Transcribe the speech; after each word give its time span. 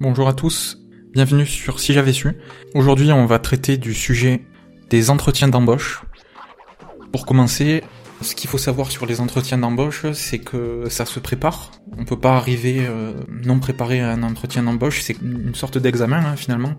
Bonjour 0.00 0.26
à 0.26 0.32
tous, 0.32 0.78
bienvenue 1.12 1.46
sur 1.46 1.78
Si 1.78 1.92
j'avais 1.92 2.12
su. 2.12 2.36
Aujourd'hui 2.74 3.12
on 3.12 3.26
va 3.26 3.38
traiter 3.38 3.76
du 3.76 3.94
sujet 3.94 4.42
des 4.90 5.08
entretiens 5.08 5.46
d'embauche. 5.46 6.02
Pour 7.12 7.24
commencer, 7.26 7.84
ce 8.20 8.34
qu'il 8.34 8.50
faut 8.50 8.58
savoir 8.58 8.90
sur 8.90 9.06
les 9.06 9.20
entretiens 9.20 9.56
d'embauche, 9.56 10.06
c'est 10.12 10.40
que 10.40 10.88
ça 10.90 11.06
se 11.06 11.20
prépare. 11.20 11.70
On 11.96 12.04
peut 12.04 12.18
pas 12.18 12.36
arriver 12.36 12.78
euh, 12.80 13.12
non 13.44 13.60
préparé 13.60 14.00
à 14.00 14.10
un 14.10 14.24
entretien 14.24 14.64
d'embauche, 14.64 15.00
c'est 15.00 15.16
une 15.22 15.54
sorte 15.54 15.78
d'examen 15.78 16.24
hein, 16.26 16.36
finalement. 16.36 16.74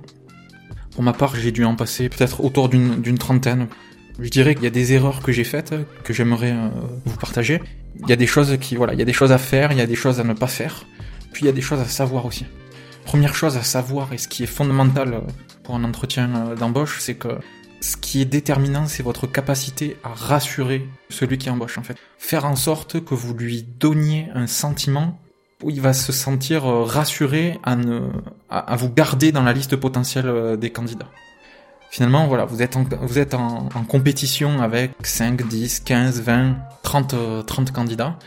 Pour 0.91 1.01
ma 1.01 1.13
part, 1.13 1.35
j'ai 1.35 1.53
dû 1.53 1.63
en 1.63 1.75
passer 1.75 2.09
peut-être 2.09 2.43
autour 2.43 2.67
d'une 2.67 3.17
trentaine. 3.17 3.67
Je 4.19 4.29
dirais 4.29 4.55
qu'il 4.55 4.65
y 4.65 4.67
a 4.67 4.71
des 4.71 4.93
erreurs 4.93 5.21
que 5.21 5.31
j'ai 5.31 5.45
faites, 5.45 5.73
que 6.03 6.13
j'aimerais 6.13 6.51
euh, 6.51 6.69
vous 7.05 7.17
partager. 7.17 7.61
Il 8.01 8.09
y 8.09 8.13
a 8.13 8.17
des 8.17 8.27
choses 8.27 8.57
qui, 8.59 8.75
voilà, 8.75 8.93
il 8.93 8.99
y 8.99 9.01
a 9.01 9.05
des 9.05 9.13
choses 9.13 9.31
à 9.31 9.37
faire, 9.37 9.71
il 9.71 9.77
y 9.77 9.81
a 9.81 9.87
des 9.87 9.95
choses 9.95 10.19
à 10.19 10.25
ne 10.25 10.33
pas 10.33 10.47
faire. 10.47 10.85
Puis 11.31 11.43
il 11.43 11.45
y 11.45 11.49
a 11.49 11.53
des 11.53 11.61
choses 11.61 11.79
à 11.79 11.85
savoir 11.85 12.25
aussi. 12.25 12.45
Première 13.05 13.35
chose 13.35 13.55
à 13.55 13.61
savoir 13.61 14.13
et 14.13 14.17
ce 14.17 14.27
qui 14.27 14.43
est 14.43 14.47
fondamental 14.47 15.13
euh, 15.13 15.19
pour 15.63 15.75
un 15.75 15.83
entretien 15.83 16.35
euh, 16.35 16.55
d'embauche, 16.55 16.97
c'est 16.99 17.13
que 17.13 17.37
ce 17.79 17.97
qui 17.97 18.19
est 18.19 18.25
déterminant, 18.25 18.87
c'est 18.87 19.03
votre 19.03 19.27
capacité 19.27 19.95
à 20.03 20.09
rassurer 20.09 20.89
celui 21.09 21.37
qui 21.37 21.51
embauche 21.51 21.77
en 21.77 21.83
fait. 21.83 21.97
Faire 22.17 22.45
en 22.45 22.55
sorte 22.55 23.05
que 23.05 23.13
vous 23.13 23.35
lui 23.35 23.61
donniez 23.61 24.27
un 24.33 24.47
sentiment 24.47 25.19
où 25.63 25.69
il 25.69 25.81
va 25.81 25.93
se 25.93 26.11
sentir 26.11 26.65
euh, 26.65 26.83
rassuré 26.83 27.59
à, 27.63 27.75
ne, 27.75 28.01
à, 28.49 28.75
vous 28.75 28.89
garder 28.89 29.31
dans 29.31 29.43
la 29.43 29.53
liste 29.53 29.75
potentielle 29.75 30.57
des 30.57 30.71
candidats. 30.71 31.09
Finalement, 31.91 32.27
voilà, 32.27 32.45
vous 32.45 32.63
êtes 32.63 32.75
en, 32.75 32.85
vous 33.01 33.19
êtes 33.19 33.35
en, 33.35 33.69
compétition 33.87 34.61
avec 34.61 34.91
5, 35.03 35.47
10, 35.47 35.79
15, 35.81 36.21
20, 36.21 36.57
30, 36.81 37.15
30 37.45 37.71
candidats. 37.71 38.17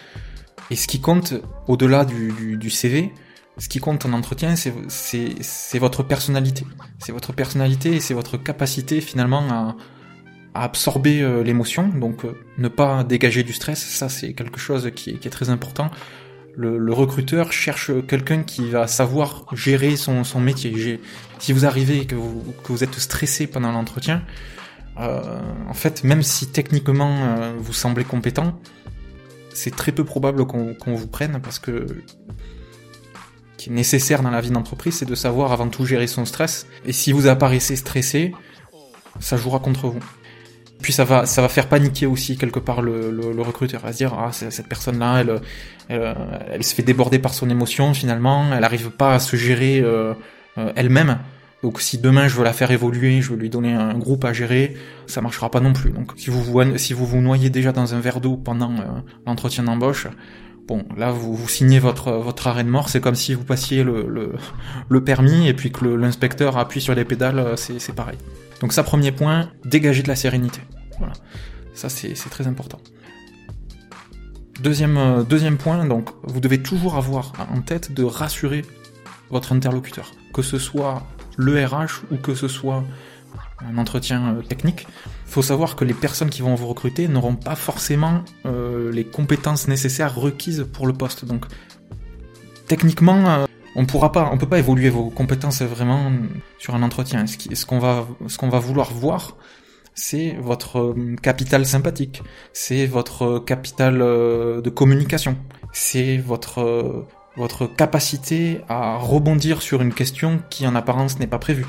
Et 0.71 0.77
ce 0.77 0.87
qui 0.87 1.01
compte, 1.01 1.35
au-delà 1.67 2.05
du, 2.05 2.57
du 2.57 2.71
CV, 2.71 3.13
ce 3.59 3.69
qui 3.69 3.81
compte 3.81 4.07
en 4.07 4.13
entretien, 4.13 4.55
c'est 4.57 5.79
votre 5.79 6.03
personnalité. 6.03 6.65
C'est 6.99 7.13
votre 7.13 7.33
personnalité 7.33 7.95
et 7.95 8.01
c'est 8.01 8.15
votre 8.15 8.37
capacité 8.37 9.01
finalement 9.01 9.49
à, 9.51 9.77
à 10.55 10.65
absorber 10.65 11.21
euh, 11.23 11.43
l'émotion. 11.43 11.89
Donc 11.89 12.25
euh, 12.25 12.33
ne 12.57 12.69
pas 12.69 13.05
dégager 13.05 13.43
du 13.43 13.53
stress, 13.53 13.81
ça 13.81 14.09
c'est 14.09 14.33
quelque 14.33 14.59
chose 14.61 14.91
qui 14.95 15.11
est, 15.11 15.15
qui 15.15 15.29
est, 15.29 15.31
très 15.31 15.51
important. 15.51 15.91
Le, 16.57 16.79
le 16.79 16.93
recruteur 16.93 17.53
cherche 17.53 17.91
quelqu'un 18.09 18.43
qui 18.43 18.71
va 18.71 18.87
savoir 18.87 19.47
gérer 19.53 19.97
son, 19.97 20.25
son 20.25 20.41
métier. 20.41 21.01
Si 21.39 21.53
vous 21.53 21.67
arrivez 21.67 21.99
et 21.99 22.07
que 22.07 22.17
vous, 22.17 22.43
que 22.65 22.73
vous 22.73 22.83
êtes 22.83 22.95
stressé 22.95 23.47
pendant 23.47 23.71
l'entretien, 23.71 24.23
euh, 25.01 25.41
en 25.69 25.75
fait, 25.75 26.03
même 26.03 26.23
si 26.23 26.49
techniquement 26.49 27.17
euh, 27.21 27.53
vous 27.59 27.73
semblez 27.73 28.05
compétent, 28.05 28.59
c'est 29.55 29.75
très 29.75 29.93
peu 29.93 30.05
probable 30.05 30.47
qu'on 30.47 30.95
vous 30.95 31.07
prenne 31.07 31.41
parce 31.41 31.59
que 31.59 31.87
qui 33.59 33.69
est 33.69 33.73
nécessaire 33.73 34.23
dans 34.23 34.31
la 34.31 34.41
vie 34.41 34.51
d'entreprise, 34.51 34.95
c'est 34.95 35.09
de 35.09 35.15
savoir 35.15 35.53
avant 35.53 35.69
tout 35.69 35.85
gérer 35.85 36.07
son 36.07 36.25
stress. 36.25 36.67
Et 36.87 36.93
si 36.93 37.13
vous 37.13 37.27
apparaissez 37.27 37.77
stressé, 37.77 38.33
ça 39.21 39.37
jouera 39.37 39.59
contre 39.59 39.89
vous. 39.89 40.01
Puis 40.81 40.93
ça 40.93 41.05
va, 41.05 41.27
ça 41.27 41.43
va 41.43 41.49
faire 41.49 41.69
paniquer 41.69 42.07
aussi 42.07 42.37
quelque 42.37 42.61
part 42.61 42.83
le, 42.83 43.11
le, 43.11 43.43
recruteur. 43.43 43.85
À 43.85 43.93
se 43.93 43.99
dire, 43.99 44.15
ah, 44.15 44.31
cette 44.33 44.69
personne-là, 44.69 45.21
elle, 45.21 45.41
elle, 45.89 46.63
se 46.63 46.75
fait 46.75 46.83
déborder 46.83 47.19
par 47.19 47.35
son 47.35 47.51
émotion 47.51 47.95
finalement, 47.95 48.53
elle 48.53 48.61
n'arrive 48.61 48.91
pas 48.91 49.15
à 49.15 49.19
se 49.19 49.37
gérer 49.37 49.81
euh, 49.81 50.15
euh, 50.57 50.73
elle-même. 50.77 51.19
Donc 51.63 51.81
si 51.81 51.99
demain 51.99 52.29
je 52.29 52.37
veux 52.37 52.45
la 52.45 52.53
faire 52.53 52.71
évoluer, 52.71 53.21
je 53.21 53.31
veux 53.31 53.37
lui 53.37 53.51
donner 53.51 53.73
un 53.73 53.99
groupe 53.99 54.25
à 54.25 54.33
gérer, 54.33 54.75
ça 55.09 55.21
marchera 55.21 55.51
pas 55.51 55.59
non 55.59 55.73
plus. 55.73 55.91
Donc 55.91 56.13
si 56.17 56.31
vous 56.31 56.43
vous, 56.43 56.79
si 56.79 56.93
vous, 56.93 57.05
vous 57.05 57.21
noyez 57.21 57.51
déjà 57.51 57.73
dans 57.73 57.95
un 57.95 58.01
verre 58.01 58.21
d'eau 58.21 58.37
pendant 58.37 58.71
euh, 58.73 58.85
l'entretien 59.27 59.65
d'embauche, 59.65 60.07
Bon, 60.69 60.85
là, 60.99 61.11
vous, 61.11 61.49
signez 61.49 61.79
votre, 61.79 62.47
arrêt 62.47 62.63
de 62.63 62.69
mort, 62.69 62.91
c'est 62.91 63.01
comme 63.01 63.15
si 63.15 63.33
vous 63.33 63.45
passiez 63.45 63.83
le 63.83 65.05
permis 65.05 65.49
et 65.49 65.55
puis 65.55 65.73
que 65.73 65.87
l'inspecteur 65.87 66.59
appuie 66.59 66.83
sur 66.83 66.95
les 66.95 67.07
pédales, 67.07 67.39
euh, 67.39 67.57
c'est 67.57 67.95
pareil. 67.95 68.19
Donc 68.61 68.73
ça, 68.73 68.83
premier 68.83 69.11
point, 69.11 69.51
dégager 69.65 70.03
de 70.03 70.09
la 70.09 70.17
sérénité. 70.17 70.61
Voilà. 70.99 71.15
Ça, 71.75 71.89
c'est 71.89 72.15
très 72.31 72.47
important. 72.47 72.79
Deuxième, 74.61 74.97
euh, 74.97 75.23
deuxième 75.23 75.57
point, 75.57 75.85
donc, 75.85 76.11
vous 76.25 76.41
devez 76.41 76.61
toujours 76.61 76.97
avoir 76.97 77.33
en 77.55 77.63
tête 77.63 77.93
de 77.93 78.03
rassurer 78.03 78.63
votre 79.31 79.53
interlocuteur. 79.53 80.11
Que 80.35 80.43
ce 80.43 80.59
soit 80.59 81.07
le 81.37 81.65
RH 81.65 82.03
ou 82.11 82.17
que 82.17 82.35
ce 82.35 82.49
soit 82.49 82.85
un 83.61 83.79
entretien 83.79 84.35
euh, 84.35 84.43
technique, 84.43 84.87
faut 85.29 85.43
savoir 85.43 85.77
que 85.77 85.85
les 85.85 85.95
personnes 85.95 86.31
qui 86.31 86.43
vont 86.43 86.55
vous 86.55 86.67
recruter 86.67 87.07
n'auront 87.07 87.37
pas 87.37 87.55
forcément 87.55 88.25
euh, 88.47 88.91
les 88.91 89.05
compétences 89.05 89.69
nécessaires 89.69 90.15
requises 90.15 90.67
pour 90.73 90.87
le 90.87 90.93
poste. 90.93 91.25
Donc, 91.25 91.45
techniquement, 92.67 93.29
euh, 93.29 93.47
on 93.77 93.85
pourra 93.85 94.11
pas, 94.11 94.31
on 94.33 94.39
peut 94.39 94.49
pas 94.49 94.59
évoluer 94.59 94.91
vos 94.91 95.11
compétences 95.11 95.63
vraiment 95.63 96.11
sur 96.59 96.75
un 96.75 96.83
entretien. 96.83 97.27
Ce 97.27 97.67
qu'on 97.67 97.79
va, 97.79 98.07
ce 98.27 98.39
qu'on 98.39 98.49
va 98.49 98.59
vouloir 98.59 98.93
voir, 98.93 99.37
c'est 99.95 100.37
votre 100.41 100.95
capital 101.23 101.67
sympathique, 101.67 102.23
c'est 102.53 102.87
votre 102.87 103.39
capital 103.41 103.99
de 103.99 104.71
communication, 104.71 105.37
c'est 105.73 106.17
votre 106.17 107.07
votre 107.39 107.67
capacité 107.67 108.63
à 108.69 108.97
rebondir 108.97 109.63
sur 109.63 109.81
une 109.81 109.95
question 109.95 110.41
qui 110.51 110.67
en 110.67 110.75
apparence 110.75 111.21
n'est 111.21 111.29
pas 111.29 111.39
prévue. 111.39 111.67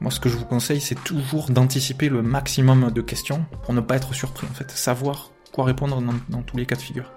Moi, 0.00 0.10
ce 0.10 0.18
que 0.18 0.28
je 0.28 0.36
vous 0.36 0.46
conseille, 0.46 0.80
c'est 0.80 1.02
toujours 1.04 1.50
d'anticiper 1.50 2.08
le 2.08 2.22
maximum 2.22 2.90
de 2.90 3.00
questions 3.02 3.44
pour 3.62 3.74
ne 3.74 3.80
pas 3.80 3.96
être 3.96 4.14
surpris, 4.14 4.46
en 4.50 4.54
fait. 4.54 4.70
Savoir 4.70 5.30
quoi 5.52 5.64
répondre 5.64 6.00
dans, 6.28 6.42
tous 6.42 6.56
les 6.56 6.64
cas 6.64 6.76
de 6.76 6.80
figure. 6.80 7.10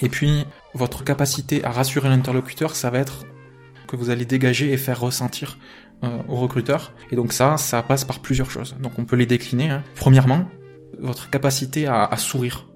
Et 0.00 0.08
puis, 0.08 0.44
votre 0.74 1.04
capacité 1.04 1.64
à 1.64 1.70
rassurer 1.70 2.08
l'interlocuteur, 2.08 2.76
ça 2.76 2.90
va 2.90 2.98
être 2.98 3.24
que 3.88 3.96
vous 3.96 4.10
allez 4.10 4.24
dégager 4.24 4.72
et 4.72 4.76
faire 4.76 5.00
ressentir 5.00 5.58
euh, 6.04 6.18
au 6.28 6.36
recruteur. 6.36 6.92
Et 7.10 7.16
donc 7.16 7.32
ça, 7.32 7.56
ça 7.58 7.82
passe 7.82 8.04
par 8.04 8.20
plusieurs 8.20 8.50
choses. 8.50 8.74
Donc 8.80 8.98
on 8.98 9.04
peut 9.04 9.16
les 9.16 9.26
décliner. 9.26 9.70
Hein. 9.70 9.82
Premièrement, 9.96 10.48
votre 10.98 11.28
capacité 11.28 11.86
à, 11.86 12.16
sourire. 12.16 12.66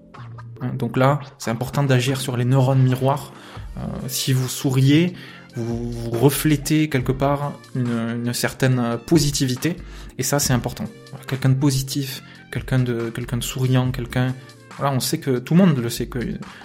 Hein. 0.61 0.73
Donc 0.75 0.97
là, 0.97 1.21
c'est 1.39 1.51
important 1.51 1.85
d'agir 1.85 2.21
sur 2.21 2.37
les 2.37 2.45
neurones 2.45 2.83
miroirs. 2.83 3.33
Euh, 3.79 3.81
si 4.09 4.33
vous 4.33 4.49
souriez, 4.49 5.15
vous, 5.57 6.11
reflétez 6.11 6.89
quelque 6.89 7.13
part 7.13 7.59
une, 7.75 8.33
certaine 8.33 8.99
positivité, 9.07 9.77
et 10.19 10.23
ça 10.23 10.39
c'est 10.39 10.53
important. 10.53 10.85
Quelqu'un 11.27 11.51
de 11.51 11.55
positif, 11.55 12.23
quelqu'un 12.53 12.79
de, 12.79 13.11
quelqu'un 13.11 13.39
de 13.39 13.45
souriant, 13.45 13.91
quelqu'un 13.91 14.35
voilà, 14.79 14.93
on 14.95 15.01
sait 15.01 15.19
que 15.19 15.39
tout 15.39 15.55
le 15.55 15.65
monde 15.65 15.79
le 15.79 15.89
sait 15.89 16.07
que 16.07 16.19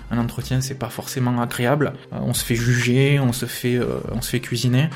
un 0.10 0.18
entretien 0.18 0.60
c'est 0.60 0.76
pas 0.76 0.90
forcément 0.90 1.42
agréable. 1.42 1.94
Euh, 2.12 2.18
on 2.22 2.34
se 2.34 2.44
fait 2.44 2.56
juger, 2.56 3.20
on 3.20 3.32
se 3.32 3.46
fait, 3.46 3.78
euh, 3.78 4.00
on 4.12 4.22
se 4.22 4.30
fait 4.30 4.42
cuisiner. 4.42 4.90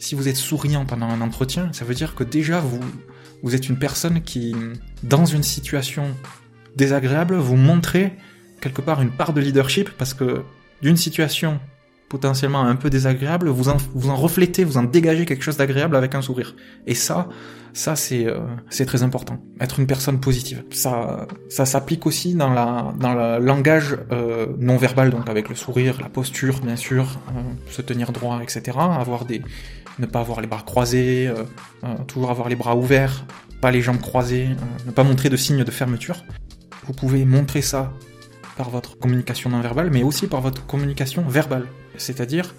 Si 0.00 0.14
vous 0.14 0.28
êtes 0.28 0.36
souriant 0.36 0.84
pendant 0.84 1.06
un 1.06 1.20
entretien, 1.20 1.72
ça 1.72 1.84
veut 1.84 1.94
dire 1.94 2.14
que 2.14 2.24
déjà 2.24 2.60
vous, 2.60 2.80
vous 3.42 3.54
êtes 3.54 3.68
une 3.68 3.78
personne 3.78 4.22
qui, 4.22 4.54
dans 5.02 5.24
une 5.24 5.42
situation 5.42 6.16
désagréable, 6.76 7.36
vous 7.36 7.56
montrez 7.56 8.12
quelque 8.60 8.80
part 8.80 9.02
une 9.02 9.10
part 9.10 9.32
de 9.32 9.40
leadership 9.40 9.90
parce 9.90 10.14
que 10.14 10.42
d'une 10.82 10.96
situation 10.96 11.60
potentiellement 12.08 12.62
un 12.62 12.76
peu 12.76 12.90
désagréable, 12.90 13.48
vous 13.48 13.68
en, 13.68 13.76
vous 13.94 14.10
en 14.10 14.16
reflétez, 14.16 14.64
vous 14.64 14.78
en 14.78 14.84
dégagez 14.84 15.26
quelque 15.26 15.42
chose 15.42 15.56
d'agréable 15.56 15.96
avec 15.96 16.14
un 16.14 16.22
sourire. 16.22 16.54
Et 16.86 16.94
ça, 16.94 17.28
ça 17.72 17.96
c'est 17.96 18.26
euh, 18.26 18.40
très 18.86 19.02
important. 19.02 19.38
Être 19.60 19.78
une 19.78 19.86
personne 19.86 20.20
positive. 20.20 20.64
Ça 20.70 21.26
ça 21.48 21.66
s'applique 21.66 22.06
aussi 22.06 22.34
dans 22.34 22.50
la 22.50 22.94
dans 22.98 23.14
le 23.14 23.44
langage 23.44 23.98
euh, 24.10 24.46
non 24.58 24.76
verbal, 24.78 25.10
donc 25.10 25.28
avec 25.28 25.48
le 25.48 25.54
sourire, 25.54 25.98
la 26.00 26.08
posture, 26.08 26.60
bien 26.60 26.76
sûr, 26.76 27.18
euh, 27.28 27.40
se 27.70 27.82
tenir 27.82 28.12
droit, 28.12 28.40
etc. 28.42 28.78
Avoir 28.78 29.24
des 29.24 29.42
ne 29.98 30.06
pas 30.06 30.20
avoir 30.20 30.40
les 30.40 30.46
bras 30.46 30.62
croisés, 30.64 31.28
toujours 32.06 32.30
avoir 32.30 32.48
les 32.48 32.54
bras 32.54 32.76
ouverts, 32.76 33.24
pas 33.60 33.72
les 33.72 33.82
jambes 33.82 34.00
croisées, 34.00 34.50
ne 34.86 34.92
pas 34.92 35.02
montrer 35.02 35.28
de 35.28 35.36
signes 35.36 35.64
de 35.64 35.70
fermeture. 35.72 36.22
Vous 36.86 36.92
pouvez 36.92 37.24
montrer 37.24 37.62
ça 37.62 37.92
par 38.58 38.70
votre 38.70 38.98
communication 38.98 39.48
non 39.48 39.60
verbale, 39.60 39.88
mais 39.90 40.02
aussi 40.02 40.26
par 40.26 40.40
votre 40.40 40.66
communication 40.66 41.22
verbale. 41.22 41.66
C'est-à-dire 41.96 42.54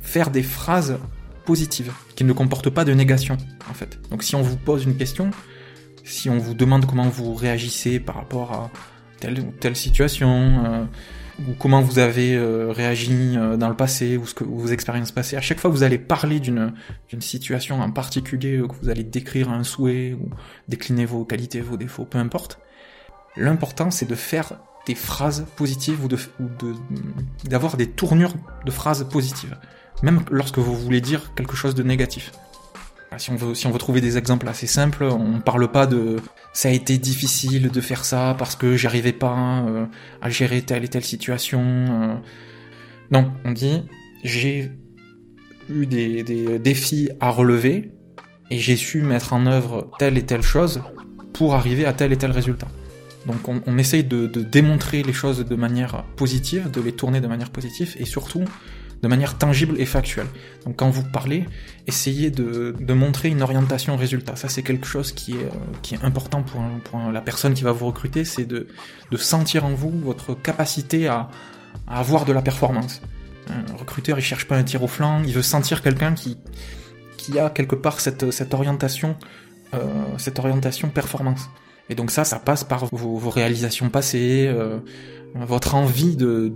faire 0.00 0.30
des 0.30 0.44
phrases 0.44 0.98
positives, 1.44 1.92
qui 2.14 2.24
ne 2.24 2.32
comportent 2.32 2.70
pas 2.70 2.84
de 2.84 2.92
négation, 2.92 3.36
en 3.68 3.74
fait. 3.74 3.98
Donc 4.10 4.22
si 4.22 4.36
on 4.36 4.42
vous 4.42 4.56
pose 4.56 4.84
une 4.84 4.96
question, 4.96 5.30
si 6.04 6.30
on 6.30 6.38
vous 6.38 6.54
demande 6.54 6.86
comment 6.86 7.08
vous 7.08 7.34
réagissez 7.34 7.98
par 7.98 8.14
rapport 8.14 8.52
à 8.52 8.70
telle 9.18 9.40
ou 9.40 9.52
telle 9.58 9.74
situation, 9.74 10.64
euh, 10.64 10.84
ou 11.40 11.54
comment 11.58 11.80
vous 11.80 11.98
avez 11.98 12.36
euh, 12.36 12.70
réagi 12.70 13.34
euh, 13.36 13.56
dans 13.56 13.68
le 13.68 13.76
passé, 13.76 14.18
ou 14.18 14.26
ce 14.26 14.34
que 14.34 14.44
vos 14.44 14.68
expériences 14.68 15.10
passées, 15.10 15.36
à 15.36 15.40
chaque 15.40 15.58
fois 15.58 15.68
que 15.70 15.76
vous 15.76 15.82
allez 15.82 15.98
parler 15.98 16.38
d'une 16.38 16.72
situation 17.20 17.80
en 17.80 17.90
particulier, 17.90 18.62
que 18.68 18.74
vous 18.80 18.88
allez 18.88 19.04
décrire 19.04 19.50
un 19.50 19.64
souhait, 19.64 20.12
ou 20.12 20.30
décliner 20.68 21.06
vos 21.06 21.24
qualités, 21.24 21.60
vos 21.60 21.76
défauts, 21.76 22.04
peu 22.04 22.18
importe, 22.18 22.60
l'important 23.36 23.90
c'est 23.90 24.08
de 24.08 24.14
faire 24.14 24.60
des 24.88 24.94
phrases 24.94 25.46
positives 25.56 26.02
ou 26.02 26.08
de 26.08 26.18
d'avoir 27.44 27.76
des 27.76 27.86
tournures 27.86 28.34
de 28.64 28.70
phrases 28.70 29.06
positives, 29.08 29.56
même 30.02 30.22
lorsque 30.30 30.58
vous 30.58 30.74
voulez 30.74 31.02
dire 31.02 31.34
quelque 31.36 31.54
chose 31.54 31.74
de 31.74 31.82
négatif. 31.82 32.32
Si 33.18 33.30
on 33.30 33.36
veut, 33.36 33.54
si 33.54 33.66
on 33.66 33.70
veut 33.70 33.78
trouver 33.78 34.00
des 34.00 34.16
exemples 34.16 34.48
assez 34.48 34.66
simples, 34.66 35.04
on 35.04 35.40
parle 35.40 35.70
pas 35.70 35.86
de 35.86 36.16
ça 36.52 36.68
a 36.68 36.72
été 36.72 36.98
difficile 36.98 37.70
de 37.70 37.80
faire 37.80 38.04
ça 38.04 38.34
parce 38.38 38.56
que 38.56 38.76
j'arrivais 38.76 39.12
pas 39.12 39.64
euh, 39.66 39.86
à 40.22 40.30
gérer 40.30 40.62
telle 40.62 40.84
et 40.84 40.88
telle 40.88 41.04
situation. 41.04 41.60
Euh. 41.62 42.14
Non, 43.10 43.32
on 43.44 43.52
dit 43.52 43.82
j'ai 44.24 44.72
eu 45.68 45.86
des, 45.86 46.22
des 46.22 46.58
défis 46.58 47.10
à 47.20 47.30
relever 47.30 47.92
et 48.50 48.58
j'ai 48.58 48.76
su 48.76 49.02
mettre 49.02 49.32
en 49.34 49.46
œuvre 49.46 49.90
telle 49.98 50.16
et 50.16 50.24
telle 50.24 50.42
chose 50.42 50.82
pour 51.34 51.54
arriver 51.54 51.84
à 51.84 51.92
tel 51.92 52.12
et 52.12 52.16
tel 52.16 52.30
résultat. 52.30 52.68
Donc 53.28 53.46
on, 53.46 53.78
essaye 53.78 54.04
de, 54.04 54.26
démontrer 54.26 55.02
les 55.02 55.12
choses 55.12 55.44
de 55.44 55.54
manière 55.54 56.02
positive, 56.16 56.70
de 56.70 56.80
les 56.80 56.92
tourner 56.92 57.20
de 57.20 57.26
manière 57.26 57.50
positive 57.50 57.94
et 57.98 58.06
surtout 58.06 58.44
de 59.02 59.06
manière 59.06 59.36
tangible 59.36 59.78
et 59.78 59.84
factuelle. 59.84 60.26
Donc 60.64 60.76
quand 60.76 60.88
vous 60.88 61.04
parlez, 61.04 61.44
essayez 61.86 62.30
de, 62.30 62.74
montrer 62.94 63.28
une 63.28 63.42
orientation 63.42 63.96
résultat. 63.96 64.34
Ça 64.34 64.48
c'est 64.48 64.62
quelque 64.62 64.86
chose 64.86 65.12
qui 65.12 65.36
est, 65.36 65.94
est 65.94 66.02
important 66.02 66.42
pour, 66.42 66.62
la 67.12 67.20
personne 67.20 67.52
qui 67.52 67.62
va 67.64 67.72
vous 67.72 67.86
recruter, 67.86 68.24
c'est 68.24 68.46
de, 68.46 68.66
sentir 69.16 69.66
en 69.66 69.74
vous 69.74 69.90
votre 69.90 70.34
capacité 70.34 71.06
à, 71.06 71.28
avoir 71.86 72.24
de 72.24 72.32
la 72.32 72.40
performance. 72.40 73.02
Un 73.50 73.76
recruteur 73.76 74.18
il 74.18 74.22
cherche 74.22 74.46
pas 74.46 74.56
un 74.56 74.64
tir 74.64 74.82
au 74.82 74.88
flanc, 74.88 75.22
il 75.24 75.34
veut 75.34 75.42
sentir 75.42 75.82
quelqu'un 75.82 76.14
qui, 76.14 76.38
a 77.38 77.50
quelque 77.50 77.76
part 77.76 78.00
cette 78.00 78.54
orientation, 78.54 79.16
euh, 79.74 79.78
cette 80.16 80.38
orientation 80.38 80.88
performance. 80.88 81.50
Et 81.90 81.94
donc 81.94 82.10
ça, 82.10 82.24
ça 82.24 82.38
passe 82.38 82.64
par 82.64 82.86
vos, 82.92 83.30
réalisations 83.30 83.90
passées, 83.90 84.46
euh, 84.48 84.78
votre 85.34 85.74
envie 85.74 86.16
de, 86.16 86.52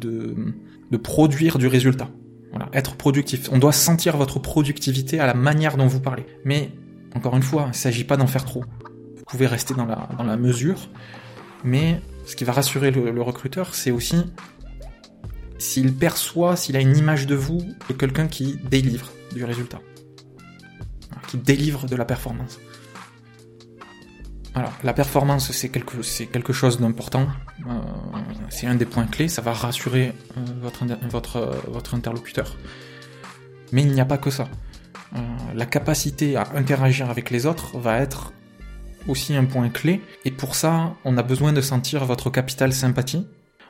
produire 1.03 1.59
du 1.59 1.67
résultat. 1.67 2.09
Voilà, 2.51 2.69
être 2.75 2.97
productif. 2.97 3.49
On 3.51 3.59
doit 3.59 3.73
sentir 3.73 4.17
votre 4.19 4.39
productivité 4.39 5.21
à 5.21 5.27
la 5.27 5.35
manière 5.35 5.79
dont 5.79 5.87
vous 5.87 6.01
parlez. 6.01 6.27
Mais, 6.45 6.71
encore 7.15 7.35
une 7.35 7.43
fois, 7.43 7.65
il 7.67 7.69
ne 7.69 7.75
s'agit 7.75 8.05
pas 8.05 8.19
d'en 8.19 8.27
faire 8.27 8.45
trop. 8.45 8.63
Vous 9.17 9.25
pouvez 9.27 9.47
rester 9.47 9.73
dans 9.73 9.87
la, 9.87 10.09
dans 10.19 10.25
la 10.25 10.37
mesure, 10.37 10.91
mais 11.65 12.03
ce 12.27 12.37
qui 12.37 12.45
va 12.45 12.53
rassurer 12.53 12.91
le, 12.91 13.11
le 13.11 13.23
recruteur, 13.23 13.75
c'est 13.75 13.91
aussi 13.91 14.17
s'il 15.63 15.95
perçoit, 15.95 16.57
s'il 16.57 16.77
a 16.77 16.81
une 16.81 16.97
image 16.97 17.27
de 17.27 17.35
vous 17.35 17.63
de 17.89 17.95
quelqu'un 17.95 18.27
qui 18.27 18.59
délivre 18.69 19.13
du 19.33 19.45
résultat, 19.45 19.81
qui 21.29 21.39
délivre 21.39 21.87
de 21.87 21.97
la 21.97 22.05
performance. 22.05 22.59
La 24.83 24.93
performance, 24.93 25.51
c'est 25.53 25.71
quelque, 25.71 26.03
c'est 26.03 26.27
quelque 26.27 26.53
chose 26.53 26.79
d'important. 26.79 27.27
Euh, 27.67 27.73
c'est 28.51 28.67
un 28.67 28.75
des 28.75 28.85
points 28.85 29.07
clés. 29.07 29.29
Ça 29.29 29.41
va 29.41 29.53
rassurer 29.53 30.13
euh, 30.37 30.41
votre, 30.61 30.85
votre, 31.09 31.63
votre 31.69 31.95
interlocuteur. 31.95 32.57
Mais 33.73 33.83
il 33.83 33.93
n'y 33.93 34.01
a 34.01 34.05
pas 34.05 34.19
que 34.19 34.31
ça. 34.31 34.49
Euh, 35.15 35.19
la 35.55 35.65
capacité 35.65 36.37
à 36.37 36.47
interagir 36.55 37.09
avec 37.09 37.31
les 37.31 37.47
autres 37.47 37.79
va 37.79 37.99
être 37.99 38.33
aussi 39.09 39.35
un 39.35 39.47
point 39.47 39.71
clé. 39.71 40.03
Et 40.27 40.31
pour 40.31 40.55
ça, 40.55 40.95
on 41.05 41.17
a 41.17 41.23
besoin 41.23 41.55
de 41.55 41.63
sentir 41.63 42.05
votre 42.05 42.29
capital 42.29 42.75
sympathie. 42.75 43.27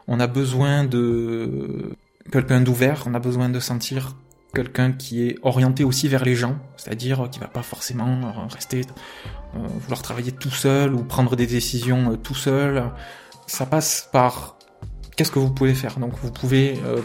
On 0.09 0.19
a 0.19 0.27
besoin 0.27 0.83
de 0.85 1.97
quelqu'un 2.33 2.61
d'ouvert. 2.61 3.05
On 3.07 3.15
a 3.15 3.21
besoin 3.21 3.49
de 3.49 3.61
sentir 3.61 4.17
quelqu'un 4.55 4.93
qui 4.93 5.27
est 5.27 5.39
orienté 5.43 5.85
aussi 5.85 6.09
vers 6.09 6.25
les 6.25 6.35
gens, 6.35 6.57
c'est-à-dire 6.77 7.29
qui 7.31 7.39
va 7.39 7.49
pas 7.49 7.63
forcément 7.63 8.33
rester 8.49 8.83
euh, 9.55 9.59
vouloir 9.81 10.03
travailler 10.03 10.33
tout 10.33 10.51
seul 10.51 10.95
ou 10.95 11.05
prendre 11.05 11.37
des 11.37 11.47
décisions 11.47 12.13
euh, 12.13 12.17
tout 12.17 12.35
seul. 12.35 12.85
Ça 13.47 13.67
passe 13.67 14.09
par 14.13 14.57
qu'est-ce 15.17 15.31
que 15.31 15.39
vous 15.39 15.53
pouvez 15.53 15.75
faire? 15.75 15.99
Donc 15.99 16.13
vous 16.23 16.31
pouvez 16.31 16.81
euh, 16.85 17.03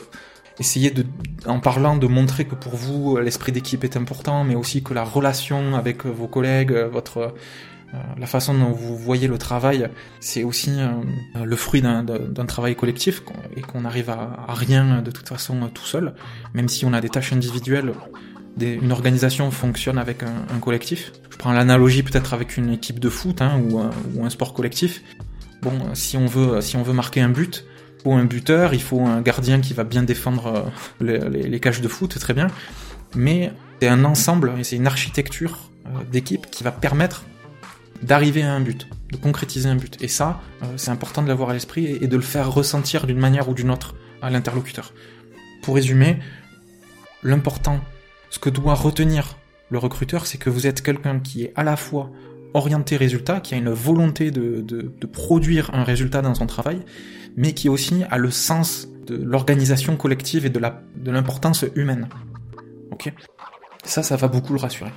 essayer 0.60 0.92
de, 0.92 1.06
en 1.46 1.60
parlant, 1.60 1.98
de 1.98 2.08
montrer 2.08 2.46
que 2.46 2.56
pour 2.56 2.76
vous 2.76 3.18
l'esprit 3.18 3.52
d'équipe 3.52 3.84
est 3.84 3.98
important, 3.98 4.44
mais 4.44 4.56
aussi 4.56 4.82
que 4.82 4.94
la 4.94 5.04
relation 5.04 5.76
avec 5.76 6.06
vos 6.06 6.28
collègues, 6.28 6.74
votre 6.74 7.34
la 8.18 8.28
façon 8.28 8.54
dont 8.54 8.72
vous 8.72 8.98
voyez 8.98 9.28
le 9.28 9.38
travail, 9.38 9.90
c'est 10.20 10.44
aussi 10.44 10.72
le 11.36 11.56
fruit 11.56 11.82
d'un 11.82 12.46
travail 12.46 12.76
collectif 12.76 13.22
et 13.56 13.62
qu'on 13.62 13.86
arrive 13.86 14.10
à, 14.10 14.46
rien 14.50 15.02
de 15.02 15.12
toute 15.12 15.30
façon 15.30 15.70
tout 15.74 15.86
seul, 15.86 16.14
même 16.54 16.68
si 16.68 16.86
on 16.86 16.94
a 16.94 17.02
des 17.02 17.10
tâches 17.10 17.34
individuelles. 17.34 17.94
Une 18.60 18.92
organisation 18.92 19.52
fonctionne 19.52 19.98
avec 20.00 20.24
un, 20.24 20.60
collectif. 20.60 21.12
Je 21.30 21.38
prends 21.38 21.54
l'analogie 21.54 22.04
peut-être 22.04 22.34
avec 22.34 22.58
une 22.58 22.72
équipe 22.72 23.00
de 23.00 23.10
foot 23.10 23.42
hein, 23.42 23.62
ou, 23.70 23.80
un, 24.24 24.30
sport 24.30 24.54
collectif. 24.54 25.04
Bon, 25.62 25.94
si 25.94 26.18
on 26.18 26.26
veut, 26.26 26.62
si 26.62 26.76
on 26.76 26.84
veut 26.84 26.94
marquer 26.94 27.22
un 27.22 27.30
but, 27.30 27.66
ou 28.06 28.14
un 28.14 28.26
buteur, 28.26 28.74
il 28.74 28.82
faut 28.82 29.02
un 29.02 29.22
gardien 29.22 29.60
qui 29.60 29.74
va 29.74 29.84
bien 29.84 30.04
défendre 30.04 30.72
les, 31.00 31.20
les, 31.30 31.44
les 31.44 31.60
cages 31.60 31.82
de 31.82 31.88
foot, 31.88 32.18
très 32.20 32.34
bien. 32.34 32.48
Mais 33.16 33.52
c'est 33.80 33.88
un 33.88 34.04
ensemble 34.06 34.54
et 34.58 34.64
c'est 34.64 34.76
une 34.76 34.88
architecture 34.88 35.70
d'équipe 36.12 36.50
qui 36.52 36.64
va 36.64 36.72
permettre 36.72 37.24
d'arriver 38.02 38.44
à 38.44 38.54
un 38.54 38.62
but, 38.62 38.88
de 39.12 39.18
concrétiser 39.18 39.70
un 39.70 39.76
but. 39.76 40.02
Et 40.02 40.08
ça, 40.08 40.42
euh, 40.64 40.66
c'est 40.78 40.92
important 40.92 41.22
de 41.22 41.28
l'avoir 41.28 41.50
à 41.50 41.54
l'esprit 41.54 41.86
et 41.86 42.08
de 42.08 42.16
le 42.16 42.22
faire 42.22 42.52
ressentir 42.52 43.08
d'une 43.08 43.20
manière 43.20 43.50
ou 43.50 43.54
d'une 43.54 43.72
autre 43.72 43.96
à 44.22 44.30
l'interlocuteur. 44.30 44.94
Pour 45.62 45.76
résumer, 45.76 46.20
l'important, 47.24 47.80
ce 48.30 48.40
que 48.40 48.50
doit 48.50 48.76
retenir 48.76 49.38
le 49.70 49.78
recruteur, 49.78 50.26
c'est 50.26 50.38
que 50.38 50.50
vous 50.50 50.68
êtes 50.68 50.82
quelqu'un 50.82 51.20
qui 51.20 51.44
est 51.44 51.54
à 51.56 51.64
la 51.64 51.76
fois 51.76 52.12
orienté 52.54 52.98
résultat, 52.98 53.40
qui 53.40 53.54
a 53.54 53.58
une 53.58 53.70
volonté 53.70 54.32
de, 54.32 54.62
de, 54.62 55.08
produire 55.08 55.70
un 55.74 55.84
résultat 55.84 56.22
dans 56.22 56.34
son 56.34 56.48
travail, 56.48 56.80
mais 57.36 57.54
qui 57.54 57.70
aussi 57.70 58.04
a 58.10 58.18
le 58.18 58.32
sens 58.32 58.88
de 59.06 59.16
l'organisation 59.16 59.96
collective 59.96 60.46
et 60.46 60.50
de 60.50 61.12
l'importance 61.12 61.64
de 61.64 61.72
humaine. 61.76 62.08
Ok? 62.92 63.14
Ça, 63.84 64.04
ça 64.04 64.16
va 64.16 64.28
beaucoup 64.28 64.54
le 64.54 64.60
rassurer 64.60 64.92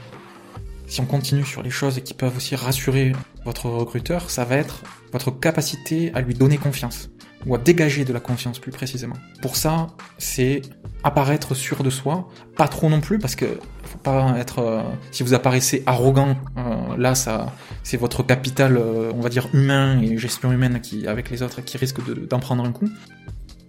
si 0.91 1.01
on 1.01 1.07
continue 1.07 1.45
sur 1.45 1.63
les 1.63 1.71
choses 1.71 2.01
qui 2.05 2.15
peuvent 2.15 2.37
aussi 2.37 2.57
rassurer 2.57 3.13
votre 3.45 3.67
recruteur, 3.67 4.29
ça 4.29 4.45
va 4.45 4.57
être 4.57 4.83
votre 5.13 5.31
capacité 5.31 6.11
à 6.15 6.21
lui 6.21 6.35
donner 6.35 6.59
confiance, 6.59 7.11
ou 7.47 7.55
à 7.55 7.59
dégager 7.59 8.05
de 8.05 8.13
la 8.13 8.19
confiance 8.19 8.59
plus 8.59 8.73
précisément. 8.73 9.15
Pour 9.41 9.55
ça, 9.55 9.87
c'est 10.19 10.63
apparaître 11.05 11.55
sûr 11.55 11.85
de 11.85 11.91
soi, 11.91 12.29
pas 12.57 12.67
trop 12.67 12.91
non 12.91 13.01
plus, 13.01 13.19
parce 13.19 13.37
que 13.37 13.47
faut 13.85 13.99
pas 13.99 14.35
être... 14.37 14.59
Euh, 14.59 14.83
si 15.13 15.23
vous 15.23 15.33
apparaissez 15.33 15.85
arrogant, 15.87 16.37
euh, 16.59 16.97
là, 16.99 17.15
ça, 17.15 17.55
c'est 17.85 17.97
votre 17.97 18.25
capital, 18.25 18.77
euh, 18.77 19.13
on 19.15 19.21
va 19.21 19.29
dire, 19.29 19.49
humain 19.53 20.01
et 20.03 20.19
gestion 20.19 20.51
humaine 20.51 20.81
qui, 20.81 21.07
avec 21.07 21.31
les 21.31 21.43
autres 21.43 21.61
qui 21.61 21.79
risque 21.79 22.01
d'en 22.29 22.41
prendre 22.41 22.65
un 22.65 22.73
coup. 22.73 22.89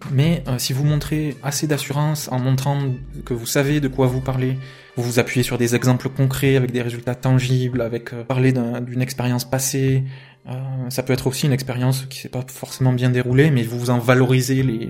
Mais 0.10 0.44
euh, 0.48 0.58
si 0.58 0.74
vous 0.74 0.84
montrez 0.84 1.36
assez 1.44 1.68
d'assurance 1.68 2.28
en 2.32 2.40
montrant 2.40 2.78
que 3.26 3.34
vous 3.34 3.46
savez 3.46 3.80
de 3.80 3.88
quoi 3.88 4.08
vous 4.08 4.22
parlez, 4.22 4.58
vous 4.98 5.04
vous 5.04 5.20
appuyez 5.20 5.44
sur 5.44 5.58
des 5.58 5.76
exemples 5.76 6.10
concrets 6.10 6.56
avec 6.56 6.72
des 6.72 6.82
résultats 6.82 7.16
tangibles, 7.16 7.82
avec 7.82 8.14
euh, 8.14 8.24
parler 8.24 8.54
d'une 8.54 9.02
expérience 9.02 9.46
passée, 9.50 10.04
euh, 10.50 10.54
ça 10.90 11.04
peut 11.04 11.14
être 11.14 11.28
aussi 11.28 11.46
une 11.46 11.54
expérience 11.54 12.06
qui 12.10 12.20
s'est 12.20 12.30
pas 12.30 12.44
forcément 12.48 12.94
bien 12.94 13.10
déroulée, 13.10 13.52
mais 13.52 13.64
vous 13.64 13.90
en 13.90 14.00
valorisez 14.00 14.64
les 14.64 14.90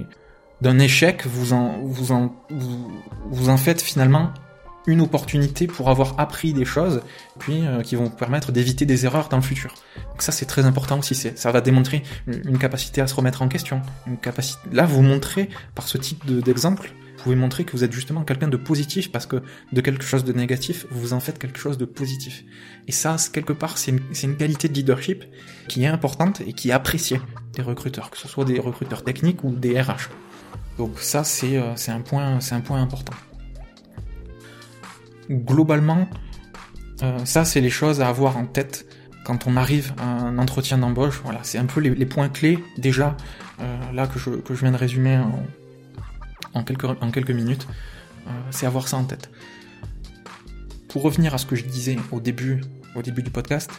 d'un 0.62 0.78
échec, 0.78 1.26
vous 1.26 1.54
en 1.54 1.80
vous 1.82 2.12
en 2.12 2.36
vous, 2.52 2.92
vous 3.32 3.50
en 3.50 3.58
faites 3.58 3.82
finalement 3.82 4.32
une 4.88 5.02
opportunité 5.02 5.68
pour 5.68 5.90
avoir 5.90 6.20
appris 6.20 6.54
des 6.54 6.66
choses, 6.66 7.02
puis 7.40 7.66
euh, 7.66 7.82
qui 7.82 7.96
vont 7.96 8.06
vous 8.06 8.10
permettre 8.16 8.52
d'éviter 8.52 8.86
des 8.86 9.06
erreurs 9.06 9.30
dans 9.30 9.38
le 9.38 9.44
futur. 9.44 9.74
Donc 10.10 10.22
ça 10.22 10.32
c'est 10.32 10.46
très 10.46 10.66
important 10.66 11.00
aussi, 11.00 11.16
ça 11.16 11.52
va 11.52 11.62
démontrer 11.62 12.04
une 12.28 12.58
capacité 12.58 13.02
à 13.02 13.08
se 13.08 13.16
remettre 13.16 13.42
en 13.42 13.48
question. 13.48 13.82
Une 14.08 14.18
capacité. 14.18 14.60
Là 14.72 14.86
vous 14.86 15.02
montrez 15.02 15.50
par 15.76 15.88
ce 15.88 15.98
type 15.98 16.26
d'exemple, 16.42 16.88
de, 16.88 17.02
vous 17.18 17.24
pouvez 17.26 17.36
montrer 17.36 17.66
que 17.66 17.74
vous 17.74 17.84
êtes 17.84 17.92
justement 17.92 18.24
quelqu'un 18.24 18.48
de 18.48 18.58
positif 18.58 19.12
parce 19.12 19.28
que 19.28 19.44
de 19.72 19.82
quelque 19.82 20.04
chose 20.04 20.24
de 20.24 20.34
négatif, 20.34 20.88
vous 20.90 21.14
en 21.14 21.20
faites 21.20 21.38
quelque 21.38 21.60
chose 21.60 21.78
de 21.78 21.86
positif. 21.86 22.44
Et 22.88 22.92
ça, 22.92 23.16
quelque 23.32 23.54
part, 23.54 23.78
c'est 23.78 23.92
une, 23.92 24.00
une, 24.24 24.38
qualité 24.38 24.70
de 24.70 24.74
leadership 24.74 25.26
qui 25.68 25.84
est 25.84 25.88
importante 25.88 26.42
et 26.42 26.54
qui 26.54 26.70
est 26.70 26.74
appréciée 26.74 27.22
des 27.54 27.62
recruteurs, 27.62 28.10
que 28.10 28.18
ce 28.18 28.28
soit 28.28 28.44
des 28.44 28.60
recruteurs 28.60 29.04
techniques 29.04 29.44
ou 29.44 29.52
des 29.52 29.80
RH. 29.80 30.10
Donc 30.78 31.00
ça 31.00 31.24
c'est 31.24 31.58
euh, 31.58 31.76
un 31.90 32.02
point 32.02 32.40
c'est 32.40 32.56
un 32.56 32.62
point 32.62 32.82
important 32.82 33.14
globalement, 35.32 36.08
euh, 37.04 37.26
ça 37.26 37.46
c'est 37.46 37.62
les 37.62 37.70
choses 37.70 38.02
à 38.02 38.08
avoir 38.08 38.38
en 38.38 38.46
tête 38.46 38.86
quand 39.24 39.48
on 39.48 39.56
arrive 39.56 39.94
à 39.98 40.06
un 40.06 40.38
entretien 40.38 40.78
d'embauche. 40.78 41.22
Voilà, 41.24 41.40
c'est 41.44 41.58
un 41.58 41.66
peu 41.66 41.80
les, 41.80 42.06
points 42.06 42.30
clés 42.30 42.60
déjà 42.78 43.16
euh, 43.60 43.78
là 43.94 44.08
que 44.08 44.20
je, 44.20 44.30
viens 44.54 44.72
de 44.72 44.78
résumer 44.78 45.18
en, 45.18 45.44
en, 46.54 46.64
quelques, 46.64 46.86
en 46.86 47.12
quelques 47.12 47.32
minutes. 47.32 47.68
Euh, 48.28 48.32
c'est 48.52 48.66
avoir 48.66 48.88
ça 48.88 48.98
en 48.98 49.04
tête. 49.04 49.30
Pour 50.90 51.04
revenir 51.04 51.34
à 51.34 51.38
ce 51.38 51.46
que 51.46 51.56
je 51.56 51.66
disais 51.66 51.98
au 52.12 52.20
début, 52.20 52.62
au 52.96 53.02
début 53.02 53.24
du 53.24 53.32
podcast, 53.32 53.72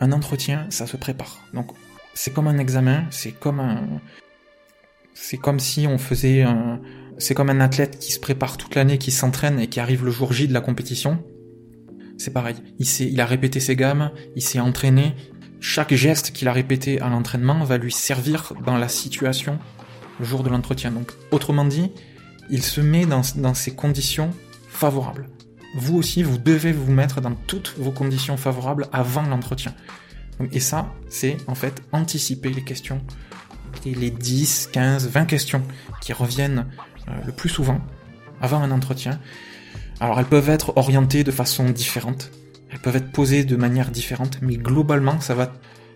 un 0.00 0.12
entretien, 0.12 0.66
ça 0.70 0.86
se 0.86 0.96
prépare. 0.96 1.38
Donc 1.54 1.70
c'est 2.14 2.32
comme 2.32 2.48
un 2.48 2.58
examen, 2.58 3.04
c'est 3.10 3.32
comme 3.32 3.60
un, 3.60 3.80
c'est 5.14 5.38
comme 5.38 5.60
si 5.60 5.86
on 5.86 5.98
faisait 5.98 6.42
un, 6.42 6.80
c'est 7.18 7.34
comme 7.34 7.50
un 7.50 7.60
athlète 7.60 7.98
qui 7.98 8.12
se 8.12 8.20
prépare 8.20 8.56
toute 8.56 8.74
l'année, 8.74 8.98
qui 8.98 9.10
s'entraîne 9.10 9.60
et 9.60 9.68
qui 9.68 9.80
arrive 9.80 10.04
le 10.04 10.10
jour 10.10 10.32
J 10.32 10.48
de 10.48 10.52
la 10.52 10.60
compétition. 10.60 11.22
C'est 12.18 12.32
pareil. 12.32 12.56
Il, 12.78 12.86
il 13.00 13.20
a 13.20 13.26
répété 13.26 13.60
ses 13.60 13.76
gammes, 13.76 14.10
il 14.36 14.42
s'est 14.42 14.60
entraîné. 14.60 15.14
Chaque 15.60 15.94
geste 15.94 16.32
qu'il 16.32 16.48
a 16.48 16.52
répété 16.52 17.00
à 17.00 17.08
l'entraînement 17.08 17.64
va 17.64 17.78
lui 17.78 17.92
servir 17.92 18.52
dans 18.64 18.76
la 18.76 18.88
situation 18.88 19.58
le 20.18 20.24
jour 20.24 20.42
de 20.42 20.50
l'entretien. 20.50 20.90
Donc, 20.90 21.12
autrement 21.30 21.64
dit, 21.64 21.90
il 22.50 22.62
se 22.62 22.80
met 22.80 23.06
dans, 23.06 23.22
dans 23.36 23.54
ces 23.54 23.74
conditions 23.74 24.30
favorables. 24.68 25.28
Vous 25.74 25.96
aussi, 25.96 26.22
vous 26.22 26.38
devez 26.38 26.72
vous 26.72 26.92
mettre 26.92 27.20
dans 27.20 27.34
toutes 27.34 27.74
vos 27.78 27.92
conditions 27.92 28.36
favorables 28.36 28.88
avant 28.92 29.22
l'entretien. 29.22 29.74
Et 30.50 30.60
ça, 30.60 30.92
c'est 31.08 31.36
en 31.46 31.54
fait 31.54 31.82
anticiper 31.92 32.50
les 32.50 32.62
questions, 32.62 33.00
les 33.84 34.10
10, 34.10 34.70
15, 34.72 35.08
20 35.08 35.24
questions 35.26 35.62
qui 36.00 36.12
reviennent 36.12 36.66
le 37.24 37.32
plus 37.32 37.48
souvent 37.48 37.80
avant 38.40 38.60
un 38.60 38.70
entretien. 38.70 39.20
Alors 40.00 40.18
elles 40.18 40.26
peuvent 40.26 40.50
être 40.50 40.76
orientées 40.76 41.24
de 41.24 41.30
façon 41.30 41.70
différente, 41.70 42.30
elles 42.70 42.80
peuvent 42.80 42.96
être 42.96 43.12
posées 43.12 43.44
de 43.44 43.56
manière 43.56 43.90
différente, 43.90 44.38
mais 44.42 44.56
globalement 44.56 45.20
ça 45.20 45.34
va 45.34 45.52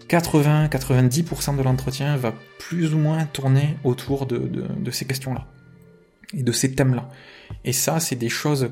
80-90% 0.09 1.57
de 1.57 1.63
l'entretien 1.63 2.17
va 2.17 2.33
plus 2.59 2.95
ou 2.95 2.99
moins 2.99 3.25
tourner 3.25 3.77
autour 3.83 4.27
de, 4.27 4.39
de 4.39 4.91
ces 4.91 5.05
questions-là 5.05 5.47
et 6.33 6.43
de 6.43 6.53
ces 6.53 6.75
thèmes-là. 6.75 7.09
Et 7.65 7.73
ça, 7.73 8.01
c'est 8.01 8.17
des 8.17 8.29
choses 8.29 8.71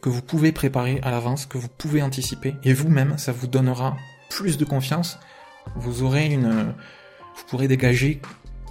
que 0.00 0.08
vous 0.08 0.22
pouvez 0.22 0.52
préparer 0.52 1.00
à 1.02 1.10
l'avance, 1.10 1.46
que 1.46 1.58
vous 1.58 1.68
pouvez 1.68 2.02
anticiper, 2.02 2.54
et 2.62 2.72
vous-même, 2.72 3.18
ça 3.18 3.32
vous 3.32 3.46
donnera 3.46 3.96
plus 4.30 4.56
de 4.56 4.64
confiance. 4.64 5.18
Vous 5.76 6.02
aurez 6.02 6.26
une, 6.26 6.72
vous 7.36 7.44
pourrez 7.48 7.68
dégager 7.68 8.20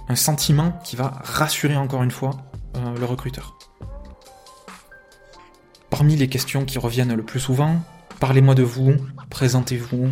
un 0.08 0.16
sentiment 0.16 0.72
qui 0.84 0.96
va 0.96 1.20
rassurer 1.22 1.76
encore 1.76 2.02
une 2.02 2.10
fois 2.10 2.30
euh, 2.76 2.96
le 2.98 3.04
recruteur. 3.04 3.58
Parmi 5.90 6.16
les 6.16 6.28
questions 6.28 6.64
qui 6.64 6.78
reviennent 6.78 7.14
le 7.14 7.22
plus 7.22 7.40
souvent, 7.40 7.80
parlez-moi 8.20 8.54
de 8.54 8.62
vous, 8.62 8.94
présentez-vous, 9.30 10.08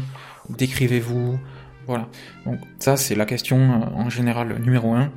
décrivez-vous, 0.50 1.38
voilà. 1.86 2.08
Donc 2.44 2.58
ça 2.78 2.96
c'est 2.96 3.14
la 3.14 3.24
question 3.24 3.58
euh, 3.58 3.86
en 3.94 4.10
général 4.10 4.60
numéro 4.60 4.94
1. 4.94 5.10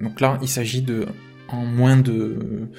Donc 0.00 0.20
là 0.20 0.38
il 0.42 0.48
s'agit 0.48 0.82
de 0.82 1.06
en 1.48 1.64
moins 1.64 1.96
de 1.96 2.70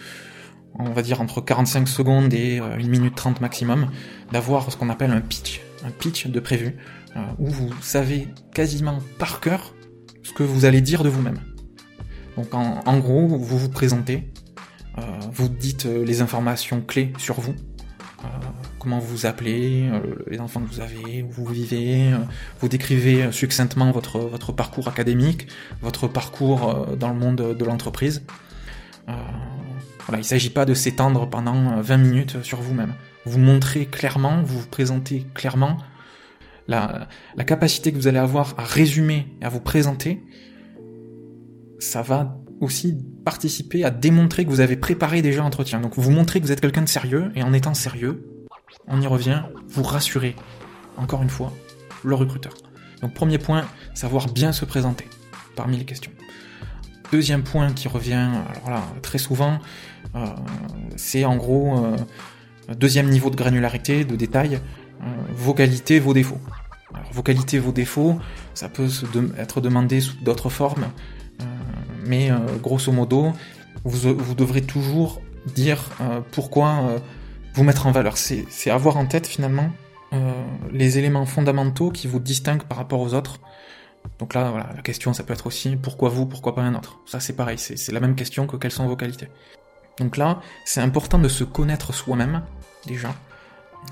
on 0.79 0.89
va 0.89 1.03
dire 1.03 1.21
entre 1.21 1.39
45 1.39 1.87
secondes 1.87 2.33
et 2.33 2.57
1 2.59 2.63
euh, 2.63 2.77
minute 2.77 3.15
30 3.15 3.39
maximum, 3.39 3.89
d'avoir 4.31 4.69
ce 4.71 4.75
qu'on 4.75 4.89
appelle 4.89 5.11
un 5.11 5.21
pitch, 5.21 5.61
un 5.85 5.91
pitch 5.91 6.27
de 6.27 6.39
prévu, 6.39 6.75
où 7.37 7.47
vous 7.47 7.69
savez 7.79 8.27
quasiment 8.55 8.97
par 9.19 9.39
cœur 9.39 9.75
ce 10.23 10.31
que 10.31 10.43
vous 10.43 10.65
allez 10.65 10.81
dire 10.81 11.03
de 11.03 11.09
vous-même. 11.09 11.39
Donc 12.37 12.53
en, 12.53 12.97
gros, 12.97 13.27
vous 13.27 13.57
vous 13.57 13.69
présentez, 13.69 14.31
euh, 14.97 15.01
vous 15.31 15.49
dites 15.49 15.85
euh, 15.85 16.03
les 16.03 16.21
informations 16.21 16.81
clés 16.81 17.13
sur 17.19 17.39
vous, 17.39 17.53
euh, 18.23 18.27
comment 18.79 18.97
vous 18.97 19.07
vous 19.07 19.25
appelez, 19.25 19.91
les 20.27 20.39
enfants 20.39 20.61
que 20.61 20.73
vous 20.73 20.81
avez, 20.81 21.23
où 21.23 21.29
vous 21.29 21.45
vivez, 21.45 22.11
vous 22.59 22.69
décrivez 22.69 23.31
succinctement 23.31 23.91
votre, 23.91 24.19
votre 24.19 24.51
parcours 24.51 24.87
académique, 24.87 25.47
votre 25.81 26.07
parcours 26.07 26.87
dans 26.97 27.09
le 27.09 27.19
monde 27.19 27.55
de 27.57 27.65
l'entreprise. 27.65 28.23
voilà, 29.05 30.13
il 30.13 30.17
ne 30.17 30.23
s'agit 30.23 30.49
pas 30.49 30.65
de 30.65 30.73
s'étendre 30.73 31.29
pendant 31.29 31.79
20 31.81 31.97
minutes 31.97 32.43
sur 32.43 32.61
vous-même. 32.61 32.93
Vous 33.25 33.39
montrez 33.39 33.85
clairement, 33.85 34.41
vous 34.41 34.61
vous 34.61 34.67
présentez 34.67 35.25
clairement, 35.33 35.77
la, 36.67 37.07
la 37.35 37.43
capacité 37.43 37.91
que 37.91 37.97
vous 37.97 38.07
allez 38.07 38.19
avoir 38.19 38.55
à 38.57 38.63
résumer 38.63 39.27
et 39.41 39.45
à 39.45 39.49
vous 39.49 39.59
présenter, 39.59 40.23
ça 41.79 42.01
va 42.01 42.37
aussi 42.61 42.97
participer 43.25 43.83
à 43.83 43.91
démontrer 43.91 44.45
que 44.45 44.49
vous 44.49 44.61
avez 44.61 44.77
préparé 44.77 45.21
déjà 45.21 45.41
l'entretien. 45.41 45.81
Donc 45.81 45.97
vous 45.97 46.11
montrez 46.11 46.39
que 46.39 46.45
vous 46.45 46.51
êtes 46.51 46.61
quelqu'un 46.61 46.81
de 46.81 46.89
sérieux, 46.89 47.31
et 47.35 47.43
en 47.43 47.53
étant 47.53 47.73
sérieux, 47.73 48.23
on 48.87 49.01
y 49.01 49.07
revient, 49.07 49.43
vous 49.67 49.83
rassurez, 49.83 50.35
encore 50.97 51.21
une 51.21 51.29
fois, 51.29 51.51
le 52.03 52.15
recruteur. 52.15 52.53
Donc 53.01 53.13
premier 53.13 53.37
point, 53.37 53.65
savoir 53.93 54.27
bien 54.31 54.51
se 54.53 54.65
présenter 54.65 55.07
parmi 55.55 55.77
les 55.77 55.85
questions. 55.85 56.11
Deuxième 57.11 57.43
point 57.43 57.71
qui 57.73 57.87
revient 57.87 58.29
alors 58.49 58.69
là, 58.69 58.83
très 59.01 59.17
souvent, 59.19 59.59
euh, 60.15 60.25
c'est 60.95 61.25
en 61.25 61.35
gros 61.35 61.85
euh, 61.85 61.95
deuxième 62.75 63.09
niveau 63.09 63.29
de 63.29 63.35
granularité, 63.35 64.03
de 64.05 64.15
détail, 64.15 64.59
vos 65.35 65.53
qualités, 65.53 65.99
vos 65.99 66.13
défauts. 66.13 66.39
Vos 67.11 67.23
qualités, 67.23 67.59
vos 67.59 67.71
défauts, 67.71 68.19
ça 68.53 68.69
peut 68.69 68.87
être 69.37 69.61
demandé 69.61 69.99
sous 69.99 70.15
d'autres 70.17 70.49
formes, 70.49 70.85
euh, 71.41 71.45
mais 72.05 72.31
euh, 72.31 72.37
grosso 72.61 72.91
modo, 72.91 73.33
vous, 73.83 74.35
devrez 74.35 74.61
toujours 74.61 75.21
dire 75.55 75.89
pourquoi 76.31 77.01
vous 77.53 77.63
mettre 77.63 77.85
en 77.87 77.91
valeur. 77.91 78.17
C'est 78.17 78.69
avoir 78.69 78.95
en 78.95 79.05
tête 79.05 79.27
finalement 79.27 79.69
les 80.71 80.99
éléments 80.99 81.25
fondamentaux 81.25 81.89
qui 81.91 82.07
vous 82.07 82.19
distinguent 82.19 82.63
par 82.63 82.77
rapport 82.77 83.01
aux 83.01 83.13
autres. 83.13 83.39
Donc 84.19 84.33
là, 84.33 84.51
voilà, 84.51 84.69
la 84.75 84.81
question, 84.81 85.13
ça 85.13 85.23
peut 85.23 85.33
être 85.33 85.47
aussi 85.47 85.75
pourquoi 85.75 86.09
vous, 86.09 86.25
pourquoi 86.25 86.55
pas 86.55 86.61
un 86.61 86.75
autre? 86.75 86.99
Ça, 87.05 87.19
c'est 87.19 87.35
pareil, 87.35 87.57
c'est 87.57 87.91
la 87.91 87.99
même 87.99 88.15
question 88.15 88.47
que 88.47 88.55
quelles 88.55 88.71
sont 88.71 88.87
vos 88.87 88.95
qualités? 88.95 89.27
Donc 89.99 90.17
là, 90.17 90.39
c'est 90.65 90.81
important 90.81 91.19
de 91.19 91.27
se 91.27 91.43
connaître 91.43 91.93
soi-même, 91.93 92.41
déjà, 92.85 93.13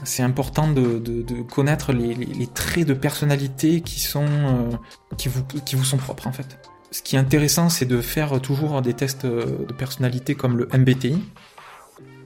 c'est 0.03 0.23
important 0.23 0.67
de, 0.71 1.41
connaître 1.43 1.93
les, 1.93 2.47
traits 2.47 2.87
de 2.87 2.93
personnalité 2.93 3.81
qui 3.81 3.99
sont 3.99 4.25
euh, 4.25 4.71
qui 5.17 5.29
vous 5.29 5.43
qui 5.43 5.75
vous 5.75 5.83
sont 5.83 5.97
propres 5.97 6.27
en 6.27 6.31
fait. 6.31 6.57
Ce 6.91 7.01
qui 7.01 7.15
est 7.15 7.19
intéressant, 7.19 7.69
c'est 7.69 7.85
de 7.85 8.01
faire 8.01 8.41
toujours 8.41 8.81
des 8.81 8.93
tests 8.93 9.25
euh, 9.25 9.65
de 9.65 9.73
personnalité 9.73 10.35
comme 10.35 10.57
le 10.57 10.67
MBTI. 10.73 11.23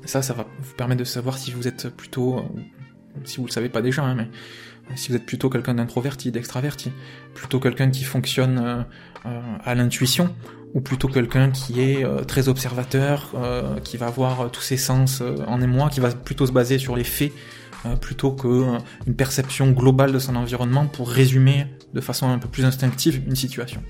Ça, 0.05 0.22
ça 0.22 0.34
va 0.34 0.48
vous 0.60 0.74
permettre 0.74 1.00
de 1.00 1.05
savoir 1.05 1.38
si 1.38 1.51
vous 1.51 1.67
êtes 1.67 1.89
plutôt, 1.89 2.39
euh, 2.39 2.41
si 3.25 3.38
vous 3.38 3.45
le 3.45 3.51
savez 3.51 3.69
pas 3.69 3.81
déjà, 3.81 4.03
hein, 4.03 4.15
mais 4.15 4.29
si 4.95 5.10
vous 5.10 5.15
êtes 5.15 5.25
plutôt 5.25 5.50
quelqu'un 5.50 5.75
d'introverti, 5.75 6.31
d'extraverti, 6.31 6.91
plutôt 7.34 7.60
quelqu'un 7.60 7.89
qui 7.89 8.03
fonctionne 8.03 8.86
à 9.24 9.74
l'intuition, 9.74 10.36
ou 10.75 10.81
plutôt 10.81 11.07
quelqu'un 11.07 11.50
qui 11.50 11.81
est 11.81 12.05
très 12.27 12.50
observateur, 12.50 13.34
qui 13.84 13.98
va 13.98 14.05
avoir 14.05 14.51
tous 14.51 14.62
ses 14.62 14.77
sens 14.77 15.24
en 15.48 15.60
émoi, 15.60 15.89
qui 15.89 16.01
va 16.01 16.12
plutôt 16.12 16.45
se 16.45 16.51
baser 16.51 16.77
sur 16.77 16.95
les 16.95 17.03
faits 17.03 17.31
euh, 17.86 17.96
plutôt 17.96 18.32
qu'une 18.32 18.80
euh, 19.08 19.13
perception 19.15 19.72
globale 19.72 20.12
de 20.12 20.20
son 20.20 20.36
environnement 20.36 20.88
pour 20.88 21.10
résumer 21.10 21.68
de 21.94 22.01
façon 22.01 22.30
un 22.30 22.39
peu 22.39 22.48
plus 22.48 22.65
instinctive 22.65 23.22
une 23.27 23.36
situation. 23.36 23.84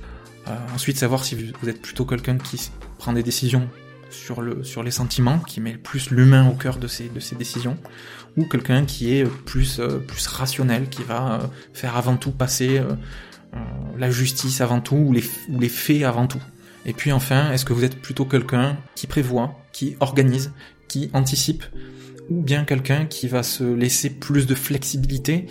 Euh, 0.48 0.56
ensuite, 0.74 0.98
savoir 0.98 1.24
si 1.24 1.36
vous 1.36 1.70
êtes 1.70 1.82
plutôt 1.82 2.06
quelqu'un 2.06 2.38
qui 2.38 2.72
prend 2.98 3.14
des 3.14 3.24
décisions 3.24 3.70
sur, 4.10 4.42
le, 4.42 4.64
sur 4.64 4.84
les 4.84 4.92
sentiments, 4.92 5.40
qui 5.40 5.62
met 5.62 5.74
plus 5.74 6.10
l'humain 6.10 6.48
au 6.50 6.54
cœur 6.54 6.78
de 6.78 6.88
ses, 6.88 7.10
de 7.10 7.20
ses 7.20 7.36
décisions, 7.36 7.78
ou 8.38 8.46
quelqu'un 8.46 8.86
qui 8.86 9.16
est 9.16 9.24
plus, 9.24 9.82
plus 10.08 10.28
rationnel, 10.28 10.90
qui 10.90 11.04
va 11.04 11.50
faire 11.74 11.96
avant 11.96 12.18
tout 12.18 12.32
passer 12.32 12.82
la 13.98 14.12
justice 14.12 14.62
avant 14.62 14.82
tout, 14.82 14.96
ou 14.96 15.14
les, 15.14 15.24
ou 15.50 15.60
les 15.60 15.70
faits 15.70 16.04
avant 16.04 16.28
tout. 16.28 16.42
Et 16.86 16.94
puis 16.94 17.12
enfin, 17.12 17.52
est-ce 17.52 17.66
que 17.66 17.74
vous 17.74 17.84
êtes 17.84 18.00
plutôt 18.00 18.26
quelqu'un 18.26 18.78
qui 18.94 19.08
prévoit, 19.08 19.60
qui 19.72 19.96
organise, 20.00 20.52
qui 20.88 21.10
anticipe, 21.14 21.64
ou 22.30 22.42
bien 22.42 22.64
quelqu'un 22.64 23.06
qui 23.06 23.28
va 23.28 23.44
se 23.44 23.64
laisser 23.64 24.10
plus 24.10 24.48
de 24.48 24.56
flexibilité, 24.56 25.46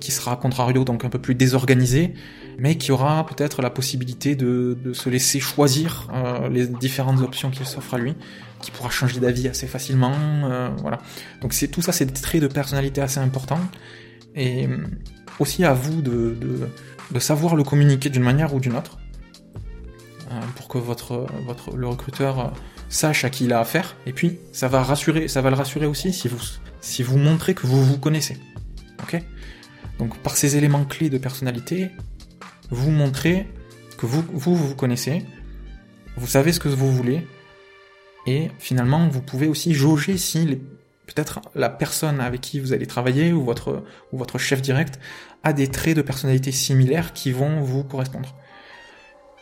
qui 0.00 0.12
sera 0.12 0.36
contrario 0.36 0.84
donc 0.84 1.04
un 1.04 1.08
peu 1.08 1.18
plus 1.18 1.34
désorganisé, 1.34 2.14
mais 2.58 2.76
qui 2.76 2.92
aura 2.92 3.26
peut-être 3.26 3.62
la 3.62 3.70
possibilité 3.70 4.36
de, 4.36 4.76
se 4.92 5.08
laisser 5.08 5.40
choisir 5.40 6.08
euh, 6.12 6.48
les 6.48 6.66
différentes 6.66 7.20
options 7.20 7.50
qui 7.50 7.64
s'offrent 7.64 7.94
à 7.94 7.98
lui, 7.98 8.14
qui 8.60 8.70
pourra 8.70 8.90
changer 8.90 9.20
d'avis 9.20 9.48
assez 9.48 9.66
facilement, 9.66 10.14
euh, 10.44 10.68
voilà. 10.78 10.98
Donc 11.40 11.52
c'est 11.52 11.68
tout 11.68 11.82
ça, 11.82 11.92
c'est 11.92 12.06
des 12.06 12.20
traits 12.20 12.42
de 12.42 12.48
personnalité 12.48 13.00
assez 13.00 13.20
importants, 13.20 13.60
et 14.34 14.66
euh, 14.66 14.78
aussi 15.38 15.64
à 15.64 15.74
vous 15.74 16.02
de, 16.02 16.36
de 17.10 17.18
savoir 17.18 17.56
le 17.56 17.64
communiquer 17.64 18.10
d'une 18.10 18.22
manière 18.22 18.54
ou 18.54 18.60
d'une 18.60 18.76
autre, 18.76 18.98
pour 20.56 20.68
que 20.68 20.76
votre, 20.76 21.26
votre 21.46 21.74
le 21.74 21.86
recruteur 21.86 22.52
sache 22.88 23.24
à 23.24 23.30
qui 23.30 23.44
il 23.44 23.52
a 23.52 23.60
affaire, 23.60 23.96
et 24.06 24.12
puis 24.12 24.38
ça 24.52 24.68
va 24.68 24.82
rassurer, 24.82 25.28
ça 25.28 25.42
va 25.42 25.50
le 25.50 25.56
rassurer 25.56 25.86
aussi 25.86 26.12
si 26.12 26.28
vous, 26.28 26.40
si 26.80 27.02
vous 27.02 27.18
montrez 27.18 27.54
que 27.54 27.66
vous 27.66 27.84
vous 27.84 27.98
connaissez. 27.98 28.36
Ok? 29.02 29.22
Donc 29.98 30.16
par 30.18 30.36
ces 30.36 30.56
éléments 30.56 30.84
clés 30.84 31.10
de 31.10 31.18
personnalité, 31.18 31.90
vous 32.70 32.90
montrez 32.90 33.46
que 33.96 34.06
vous, 34.06 34.24
vous 34.32 34.54
vous 34.54 34.74
connaissez, 34.74 35.24
vous 36.16 36.26
savez 36.26 36.52
ce 36.52 36.60
que 36.60 36.68
vous 36.68 36.92
voulez, 36.92 37.26
et 38.26 38.50
finalement 38.58 39.08
vous 39.08 39.22
pouvez 39.22 39.48
aussi 39.48 39.74
jauger 39.74 40.16
si 40.16 40.60
peut-être 41.06 41.40
la 41.54 41.68
personne 41.68 42.20
avec 42.20 42.40
qui 42.40 42.60
vous 42.60 42.72
allez 42.72 42.86
travailler 42.86 43.32
ou 43.32 43.42
votre, 43.42 43.82
ou 44.12 44.18
votre 44.18 44.38
chef 44.38 44.62
direct 44.62 45.00
a 45.42 45.52
des 45.52 45.68
traits 45.68 45.96
de 45.96 46.02
personnalité 46.02 46.52
similaires 46.52 47.12
qui 47.12 47.32
vont 47.32 47.60
vous 47.62 47.82
correspondre. 47.82 48.34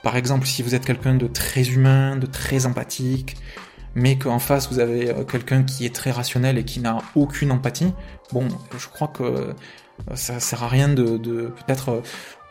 Par 0.06 0.16
exemple, 0.16 0.46
si 0.46 0.62
vous 0.62 0.76
êtes 0.76 0.84
quelqu'un 0.84 1.16
de 1.16 1.26
très 1.26 1.64
humain, 1.64 2.14
de 2.14 2.26
très 2.26 2.64
empathique, 2.64 3.36
mais 3.96 4.16
qu'en 4.16 4.38
face 4.38 4.70
vous 4.70 4.78
avez 4.78 5.10
euh, 5.10 5.24
quelqu'un 5.24 5.64
qui 5.64 5.84
est 5.84 5.92
très 5.92 6.12
rationnel 6.12 6.58
et 6.58 6.64
qui 6.64 6.78
n'a 6.78 6.98
aucune 7.16 7.50
empathie, 7.50 7.92
bon, 8.32 8.46
je 8.78 8.86
crois 8.86 9.08
que 9.08 9.24
euh, 9.24 9.52
ça 10.14 10.38
sert 10.38 10.62
à 10.62 10.68
rien 10.68 10.88
de, 10.88 11.16
peut-être 11.16 11.88
euh, 11.88 12.00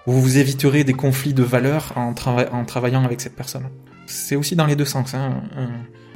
vous 0.05 0.21
vous 0.21 0.37
éviterez 0.37 0.83
des 0.83 0.91
conflits 0.91 1.33
de 1.33 1.43
valeurs 1.43 1.93
en, 1.95 2.13
travaillant 2.13 3.05
avec 3.05 3.21
cette 3.21 3.37
personne. 3.37 3.69
C'est 4.05 4.35
aussi 4.35 4.57
dans 4.57 4.65
les 4.65 4.75
deux 4.75 4.83
sens, 4.83 5.13
hein, 5.13 5.41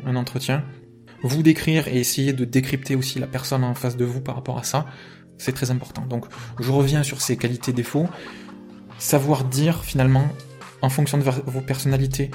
un, 0.06 0.18
entretien. 0.18 0.66
Vous 1.24 1.42
décrire 1.42 1.88
et 1.88 2.02
essayer 2.02 2.34
de 2.34 2.44
décrypter 2.44 2.98
aussi 2.98 3.18
la 3.18 3.28
personne 3.28 3.64
en 3.64 3.76
face 3.76 3.96
de 3.96 4.04
vous 4.04 4.20
par 4.20 4.36
rapport 4.36 4.58
à 4.58 4.64
ça, 4.64 4.88
c'est 5.38 5.54
très 5.54 5.72
important. 5.72 6.06
Donc 6.06 6.26
je 6.60 6.70
reviens 6.70 7.04
sur 7.04 7.22
ces 7.22 7.38
qualités 7.38 7.72
défauts. 7.72 8.10
Savoir 8.98 9.46
dire 9.46 9.86
finalement 9.86 10.28
en 10.82 10.90
fonction 10.90 11.18
de 11.18 11.24
vos 11.24 11.62
personnalités, 11.62 12.32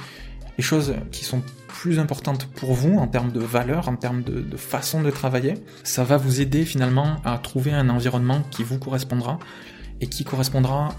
les 0.58 0.64
choses 0.64 0.94
qui 1.10 1.24
sont 1.24 1.42
plus 1.68 1.98
importantes 1.98 2.46
pour 2.46 2.72
vous 2.72 2.96
en 2.96 3.06
termes 3.06 3.32
de 3.32 3.40
valeur, 3.40 3.88
en 3.88 3.96
termes 3.96 4.22
de, 4.22 4.56
façon 4.56 5.02
de 5.02 5.10
travailler, 5.10 5.54
ça 5.82 6.04
va 6.04 6.16
vous 6.16 6.40
aider 6.40 6.64
finalement 6.64 7.16
à 7.24 7.36
trouver 7.38 7.72
un 7.72 7.88
environnement 7.88 8.42
qui 8.50 8.62
vous 8.62 8.78
correspondra 8.78 9.38
et 10.00 10.06
qui 10.06 10.24
correspondra 10.24 10.94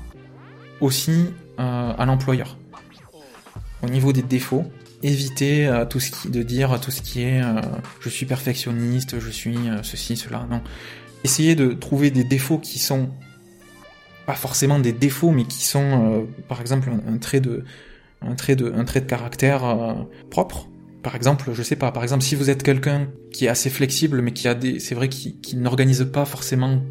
aussi 0.82 1.28
euh, 1.60 1.94
à 1.98 2.06
l'employeur. 2.06 2.58
au 3.82 3.90
niveau 3.90 4.12
des 4.14 4.24
défauts, 4.24 4.66
évitez 5.04 5.68
euh, 5.68 5.86
tout 5.86 6.00
ce 6.00 6.12
qui, 6.12 6.30
de 6.30 6.44
dire 6.44 6.80
tout 6.82 6.92
ce 6.92 7.02
qui 7.02 7.22
est 7.22 7.42
euh, 7.42 7.62
je 8.02 8.10
suis 8.10 8.26
perfectionniste, 8.26 9.20
je 9.20 9.30
suis 9.30 9.58
ceci, 9.84 10.18
cela. 10.18 10.46
Non. 10.50 10.62
Essayez 11.24 11.56
de 11.56 11.74
trouver 11.74 12.12
des 12.12 12.24
défauts 12.24 12.60
qui 12.60 12.78
sont 12.78 13.10
pas 14.26 14.36
forcément 14.36 14.80
des 14.80 14.92
défauts, 14.92 15.32
mais 15.32 15.44
qui 15.46 15.66
sont, 15.66 16.28
par 16.48 16.62
exemple, 16.62 16.90
un, 16.90 17.18
trait 17.18 17.40
de, 17.40 17.64
un 18.22 18.36
trait 18.36 18.56
de, 18.56 18.72
un 18.74 18.84
trait 18.86 19.02
de 19.02 19.06
caractère 19.06 19.96
propre. 20.30 20.68
Par 21.04 21.16
exemple, 21.16 21.52
je 21.54 21.62
sais 21.62 21.76
pas, 21.76 21.92
par 21.92 22.04
exemple, 22.04 22.24
si 22.24 22.36
vous 22.36 22.50
êtes 22.50 22.64
quelqu'un 22.64 23.08
qui 23.32 23.46
est 23.46 23.50
assez 23.50 23.70
flexible, 23.70 24.22
mais 24.22 24.32
qui 24.32 24.48
a 24.48 24.56
des, 24.56 24.80
c'est 24.80 24.96
vrai, 24.96 25.10
qui, 25.10 25.40
qui 25.40 25.56
n'organise 25.56 26.08
pas 26.12 26.26
forcément 26.26 26.82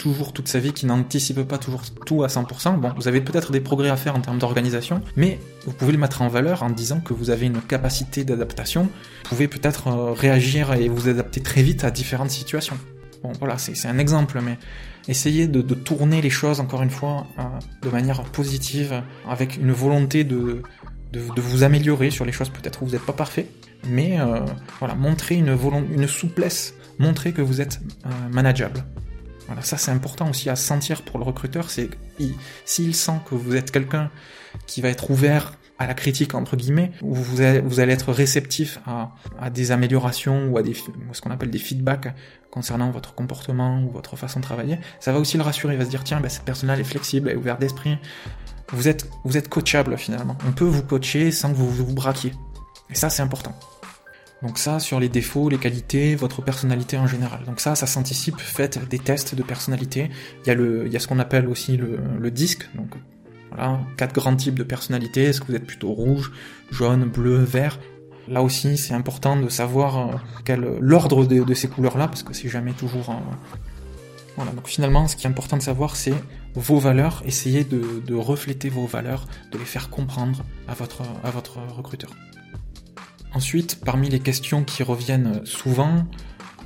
toujours 0.00 0.32
toute 0.32 0.48
sa 0.48 0.58
vie, 0.58 0.72
qui 0.72 0.86
n'anticipe 0.86 1.42
pas 1.42 1.58
toujours 1.58 1.82
tout 2.06 2.24
à 2.24 2.28
100%, 2.28 2.80
bon, 2.80 2.90
vous 2.96 3.06
avez 3.06 3.20
peut-être 3.20 3.52
des 3.52 3.60
progrès 3.60 3.90
à 3.90 3.96
faire 3.96 4.16
en 4.16 4.20
termes 4.20 4.38
d'organisation, 4.38 5.02
mais 5.14 5.38
vous 5.66 5.72
pouvez 5.72 5.92
le 5.92 5.98
mettre 5.98 6.22
en 6.22 6.28
valeur 6.28 6.62
en 6.62 6.70
disant 6.70 7.00
que 7.00 7.12
vous 7.12 7.28
avez 7.28 7.46
une 7.46 7.60
capacité 7.60 8.24
d'adaptation, 8.24 8.84
vous 8.84 9.28
pouvez 9.28 9.46
peut-être 9.46 9.88
euh, 9.88 10.12
réagir 10.12 10.72
et 10.72 10.88
vous 10.88 11.08
adapter 11.10 11.42
très 11.42 11.62
vite 11.62 11.84
à 11.84 11.90
différentes 11.90 12.30
situations. 12.30 12.78
Bon, 13.22 13.32
voilà, 13.38 13.58
c'est 13.58 13.86
un 13.86 13.98
exemple, 13.98 14.40
mais 14.42 14.56
essayez 15.08 15.46
de, 15.46 15.60
tourner 15.74 16.22
les 16.22 16.30
choses, 16.30 16.60
encore 16.60 16.82
une 16.82 16.90
fois, 16.90 17.26
euh, 17.38 17.42
de 17.82 17.90
manière 17.90 18.22
positive, 18.22 19.02
avec 19.28 19.56
une 19.56 19.72
volonté 19.72 20.24
de, 20.24 20.62
de, 21.12 21.40
vous 21.40 21.62
améliorer 21.62 22.10
sur 22.10 22.24
les 22.24 22.32
choses 22.32 22.48
peut-être 22.48 22.84
vous 22.84 22.92
n'êtes 22.92 23.04
pas 23.04 23.12
parfait, 23.12 23.46
mais 23.86 24.20
euh, 24.20 24.40
voilà, 24.78 24.94
montrer 24.94 25.34
une, 25.34 25.56
une 25.92 26.06
souplesse, 26.06 26.74
montrer 26.98 27.32
que 27.32 27.42
vous 27.42 27.60
êtes 27.60 27.80
manageable. 28.30 28.84
Voilà, 29.46 29.62
ça 29.62 29.76
c'est 29.76 29.90
important 29.90 30.30
aussi 30.30 30.48
à 30.48 30.56
sentir 30.56 31.02
pour 31.02 31.18
le 31.18 31.24
recruteur, 31.24 31.70
c'est 31.70 31.90
s'il 32.64 32.94
sent 32.94 33.20
que 33.28 33.34
vous 33.34 33.56
êtes 33.56 33.70
quelqu'un 33.70 34.10
qui 34.66 34.80
va 34.80 34.88
être 34.88 35.10
ouvert 35.10 35.58
à 35.80 35.86
la 35.86 35.94
critique 35.94 36.34
entre 36.34 36.56
guillemets, 36.56 36.92
où 37.02 37.14
vous 37.14 37.40
allez, 37.40 37.92
être 37.92 38.12
réceptif 38.12 38.78
à, 38.86 39.50
des 39.50 39.72
améliorations 39.72 40.48
ou 40.48 40.58
à 40.58 40.62
ce 41.12 41.20
qu'on 41.22 41.30
appelle 41.30 41.50
des 41.50 41.58
feedbacks 41.58 42.14
concernant 42.50 42.90
votre 42.90 43.14
comportement 43.14 43.82
ou 43.82 43.90
votre 43.90 44.16
façon 44.16 44.40
de 44.40 44.44
travailler, 44.44 44.78
ça 45.00 45.10
va 45.10 45.18
aussi 45.18 45.38
le 45.38 45.42
rassurer. 45.42 45.74
Il 45.74 45.78
va 45.78 45.86
se 45.86 45.90
dire 45.90 46.04
tiens, 46.04 46.20
ben, 46.20 46.28
cette 46.28 46.44
personne-là 46.44 46.78
est 46.78 46.84
flexible, 46.84 47.28
elle 47.28 47.36
est 47.36 47.38
ouverte 47.38 47.60
d'esprit. 47.60 47.96
Vous 48.72 48.88
êtes 48.88 49.08
vous 49.24 49.38
êtes 49.38 49.48
coachable 49.48 49.96
finalement. 49.96 50.36
On 50.46 50.52
peut 50.52 50.66
vous 50.66 50.82
coacher 50.82 51.32
sans 51.32 51.50
que 51.50 51.56
vous 51.56 51.70
vous 51.70 51.94
braquiez. 51.94 52.34
Et 52.90 52.94
ça 52.94 53.08
c'est 53.08 53.22
important. 53.22 53.54
Donc 54.42 54.58
ça, 54.58 54.80
sur 54.80 55.00
les 55.00 55.08
défauts, 55.08 55.48
les 55.48 55.58
qualités, 55.58 56.14
votre 56.14 56.42
personnalité 56.42 56.98
en 56.98 57.06
général. 57.06 57.44
Donc 57.44 57.60
ça, 57.60 57.74
ça 57.74 57.86
s'anticipe, 57.86 58.38
faites 58.38 58.86
des 58.88 58.98
tests 58.98 59.34
de 59.34 59.42
personnalité. 59.42 60.10
Il 60.44 60.48
y 60.48 60.50
a, 60.50 60.54
le, 60.54 60.86
il 60.86 60.92
y 60.92 60.96
a 60.96 60.98
ce 60.98 61.08
qu'on 61.08 61.18
appelle 61.18 61.46
aussi 61.46 61.76
le, 61.76 61.98
le 62.18 62.30
disque, 62.30 62.68
donc 62.74 62.94
voilà, 63.50 63.80
quatre 63.96 64.14
grands 64.14 64.36
types 64.36 64.54
de 64.54 64.62
personnalité. 64.62 65.24
Est-ce 65.24 65.40
que 65.40 65.46
vous 65.46 65.54
êtes 65.54 65.66
plutôt 65.66 65.92
rouge, 65.92 66.32
jaune, 66.70 67.04
bleu, 67.04 67.36
vert? 67.36 67.78
Là 68.28 68.42
aussi, 68.42 68.76
c'est 68.76 68.94
important 68.94 69.36
de 69.36 69.48
savoir 69.48 69.98
euh, 69.98 70.16
quel 70.44 70.60
l'ordre 70.80 71.24
de, 71.24 71.54
ces 71.54 71.68
couleurs-là, 71.68 72.08
parce 72.08 72.22
que 72.22 72.34
c'est 72.34 72.48
jamais 72.48 72.72
toujours... 72.72 73.14
Voilà, 74.36 74.52
donc 74.52 74.68
finalement, 74.68 75.08
ce 75.08 75.16
qui 75.16 75.26
est 75.26 75.30
important 75.30 75.56
de 75.56 75.62
savoir, 75.62 75.96
c'est 75.96 76.14
vos 76.54 76.78
valeurs. 76.78 77.22
Essayez 77.26 77.64
de, 77.64 78.14
refléter 78.14 78.68
vos 78.68 78.86
valeurs, 78.86 79.26
de 79.52 79.58
les 79.58 79.64
faire 79.64 79.90
comprendre 79.90 80.44
à 80.68 80.74
votre 80.74 81.58
recruteur. 81.76 82.10
Ensuite, 83.32 83.80
parmi 83.84 84.08
les 84.08 84.20
questions 84.20 84.64
qui 84.64 84.82
reviennent 84.82 85.44
souvent, 85.44 86.04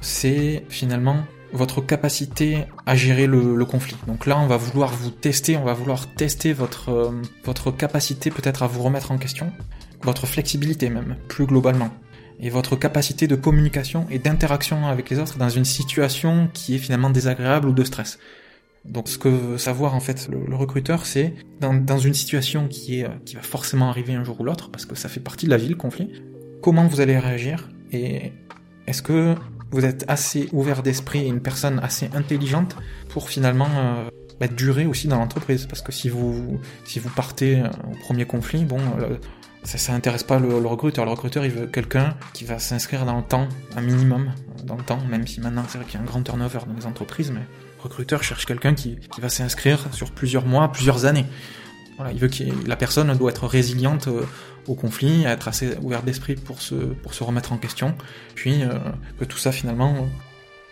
c'est 0.00 0.64
finalement 0.68 1.24
votre 1.54 1.80
capacité 1.80 2.66
à 2.84 2.96
gérer 2.96 3.26
le, 3.26 3.64
conflit. 3.64 3.96
Donc 4.06 4.26
là, 4.26 4.38
on 4.38 4.46
va 4.46 4.56
vouloir 4.56 4.92
vous 4.92 5.10
tester, 5.10 5.56
on 5.56 5.64
va 5.64 5.72
vouloir 5.72 6.12
tester 6.14 6.52
votre, 6.52 6.90
euh, 6.90 7.10
votre 7.44 7.70
capacité 7.70 8.30
peut-être 8.30 8.62
à 8.62 8.66
vous 8.66 8.82
remettre 8.82 9.12
en 9.12 9.18
question, 9.18 9.52
votre 10.02 10.26
flexibilité 10.26 10.90
même, 10.90 11.16
plus 11.28 11.46
globalement, 11.46 11.90
et 12.40 12.50
votre 12.50 12.76
capacité 12.76 13.26
de 13.28 13.36
communication 13.36 14.06
et 14.10 14.18
d'interaction 14.18 14.86
avec 14.86 15.08
les 15.10 15.18
autres 15.18 15.38
dans 15.38 15.48
une 15.48 15.64
situation 15.64 16.48
qui 16.52 16.74
est 16.74 16.78
finalement 16.78 17.10
désagréable 17.10 17.68
ou 17.68 17.72
de 17.72 17.84
stress. 17.84 18.18
Donc 18.84 19.08
ce 19.08 19.16
que 19.16 19.28
veut 19.28 19.56
savoir 19.56 19.94
en 19.94 20.00
fait 20.00 20.28
le, 20.28 20.54
recruteur, 20.54 21.06
c'est 21.06 21.34
dans, 21.60 21.72
dans, 21.72 21.98
une 21.98 22.12
situation 22.12 22.68
qui 22.68 23.00
est 23.00 23.06
qui 23.24 23.34
va 23.34 23.40
forcément 23.42 23.88
arriver 23.88 24.14
un 24.14 24.24
jour 24.24 24.38
ou 24.40 24.44
l'autre, 24.44 24.70
parce 24.70 24.84
que 24.84 24.94
ça 24.94 25.08
fait 25.08 25.20
partie 25.20 25.46
de 25.46 25.50
la 25.50 25.56
vie 25.56 25.68
le 25.68 25.76
conflit, 25.76 26.10
comment 26.60 26.86
vous 26.86 27.00
allez 27.00 27.18
réagir 27.18 27.70
et 27.92 28.32
est-ce 28.86 29.00
que 29.00 29.34
vous 29.74 29.84
êtes 29.84 30.04
assez 30.06 30.48
ouvert 30.52 30.84
d'esprit 30.84 31.24
et 31.24 31.26
une 31.26 31.40
personne 31.40 31.80
assez 31.80 32.08
intelligente 32.14 32.76
pour 33.08 33.28
finalement 33.28 33.68
euh, 33.76 34.08
bah, 34.38 34.46
durer 34.46 34.86
aussi 34.86 35.08
dans 35.08 35.18
l'entreprise. 35.18 35.66
Parce 35.66 35.82
que 35.82 35.90
si 35.90 36.08
vous 36.08 36.60
si 36.84 37.00
vous 37.00 37.10
partez 37.10 37.60
euh, 37.60 37.68
au 37.90 37.96
premier 37.96 38.24
conflit 38.24 38.64
bon 38.64 38.78
euh, 39.00 39.16
ça 39.64 39.76
ça 39.76 39.92
intéresse 39.92 40.22
pas 40.22 40.38
le, 40.38 40.54
recruteur. 40.54 41.04
Le 41.04 41.10
recruteur 41.10 41.44
il 41.44 41.50
veut 41.50 41.66
quelqu'un 41.66 42.14
qui 42.34 42.44
va 42.44 42.60
s'inscrire 42.60 43.04
dans 43.04 43.16
le 43.16 43.24
temps 43.24 43.48
un 43.76 43.80
minimum 43.80 44.32
dans 44.62 44.76
le 44.76 44.84
temps. 44.84 45.00
Même 45.10 45.26
si 45.26 45.40
maintenant 45.40 45.64
c'est 45.68 45.78
vrai 45.78 45.86
qu'il 45.86 45.96
y 45.96 45.98
a 45.98 46.02
un 46.02 46.06
grand 46.06 46.22
turnover 46.22 46.60
dans 46.68 46.74
les 46.78 46.86
entreprises 46.86 47.32
mais 47.32 47.40
le 47.40 47.82
recruteur 47.82 48.22
cherche 48.22 48.46
quelqu'un 48.46 48.74
qui, 48.74 49.00
qui 49.12 49.20
va 49.20 49.28
s'inscrire 49.28 49.92
sur 49.92 50.12
plusieurs 50.12 50.46
mois 50.46 50.70
plusieurs 50.70 51.04
années 51.04 51.26
il 52.10 52.18
veut 52.18 52.28
que 52.28 52.44
la 52.66 52.76
personne 52.76 53.12
doit 53.16 53.30
être 53.30 53.46
résiliente 53.46 54.08
euh, 54.08 54.24
au 54.66 54.74
conflit, 54.74 55.24
être 55.24 55.48
assez 55.48 55.76
ouvert 55.82 56.02
d'esprit 56.02 56.34
pour 56.34 56.60
se, 56.60 56.74
pour 56.74 57.14
se 57.14 57.22
remettre 57.22 57.52
en 57.52 57.58
question, 57.58 57.94
puis 58.34 58.62
euh, 58.62 58.78
que 59.18 59.24
tout 59.24 59.38
ça 59.38 59.52
finalement 59.52 60.08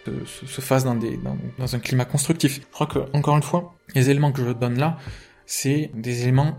euh, 0.09 0.13
se, 0.27 0.61
fasse 0.61 0.85
dans, 0.85 0.95
des, 0.95 1.19
dans, 1.59 1.75
un 1.75 1.79
climat 1.79 2.05
constructif. 2.05 2.61
Je 2.61 2.73
crois 2.73 2.87
que, 2.87 2.99
encore 3.13 3.37
une 3.37 3.43
fois, 3.43 3.75
les 3.95 4.11
éléments 4.11 4.33
que 4.33 4.45
je 4.45 4.51
donne 4.51 4.79
là, 4.79 4.99
c'est 5.47 5.91
des 5.95 6.23
éléments 6.23 6.59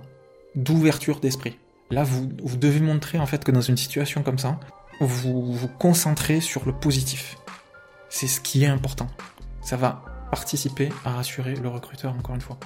d'ouverture 0.56 1.20
d'esprit. 1.20 1.58
Là, 1.92 2.04
vous, 2.04 2.30
vous 2.44 2.58
devez 2.58 2.80
montrer 2.80 3.20
en 3.20 3.26
fait 3.26 3.44
que 3.44 3.52
dans 3.52 3.62
une 3.62 3.78
situation 3.78 4.24
comme 4.24 4.40
ça, 4.40 4.60
vous 5.00 5.54
vous 5.54 5.68
concentrez 5.68 6.40
sur 6.40 6.66
le 6.66 6.74
positif. 6.74 7.38
C'est 8.10 8.28
ce 8.28 8.40
qui 8.40 8.64
est 8.64 8.68
important. 8.68 9.08
Ça 9.62 9.76
va 9.76 10.04
participer 10.32 10.90
à 11.06 11.12
rassurer 11.12 11.56
le 11.56 11.68
recruteur, 11.68 12.14
encore 12.14 12.36
une 12.36 12.42
fois. 12.42 12.58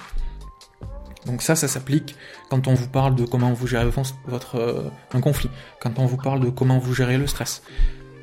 Donc 1.28 1.42
ça, 1.42 1.54
ça 1.54 1.68
s'applique 1.68 2.16
quand 2.48 2.66
on 2.68 2.74
vous 2.74 2.88
parle 2.88 3.14
de 3.14 3.26
comment 3.26 3.52
vous 3.52 3.66
gérez 3.66 3.90
votre 4.26 4.56
euh, 4.56 4.88
un 5.12 5.20
conflit, 5.20 5.50
quand 5.78 5.98
on 5.98 6.06
vous 6.06 6.16
parle 6.16 6.40
de 6.40 6.48
comment 6.48 6.78
vous 6.78 6.94
gérez 6.94 7.18
le 7.18 7.26
stress. 7.26 7.62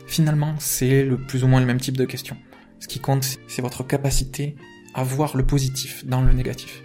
Finalement, 0.07 0.55
c'est 0.57 1.03
le 1.03 1.17
plus 1.17 1.43
ou 1.43 1.47
moins 1.47 1.59
le 1.59 1.67
même 1.67 1.79
type 1.79 1.97
de 1.97 2.05
question. 2.05 2.35
Ce 2.79 2.87
qui 2.87 2.99
compte, 2.99 3.25
c'est 3.47 3.61
votre 3.61 3.83
capacité 3.83 4.55
à 4.95 5.03
voir 5.03 5.37
le 5.37 5.45
positif 5.45 6.05
dans 6.05 6.21
le 6.21 6.33
négatif. 6.33 6.81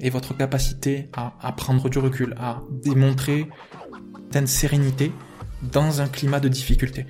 Et 0.00 0.10
votre 0.10 0.36
capacité 0.36 1.08
à, 1.12 1.34
à 1.40 1.52
prendre 1.52 1.88
du 1.88 1.98
recul, 1.98 2.34
à 2.38 2.62
démontrer 2.70 3.48
une 4.34 4.46
sérénité 4.48 5.12
dans 5.62 6.00
un 6.00 6.08
climat 6.08 6.40
de 6.40 6.48
difficulté. 6.48 7.06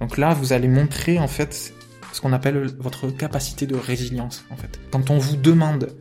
Donc 0.00 0.18
là, 0.18 0.34
vous 0.34 0.52
allez 0.52 0.68
montrer 0.68 1.20
en 1.20 1.28
fait 1.28 1.72
ce 2.12 2.20
qu'on 2.20 2.32
appelle 2.32 2.74
votre 2.78 3.08
capacité 3.10 3.66
de 3.66 3.76
résilience 3.76 4.44
en 4.50 4.56
fait. 4.56 4.80
Quand 4.90 5.10
on 5.10 5.18
vous 5.18 5.36
demande 5.36 5.94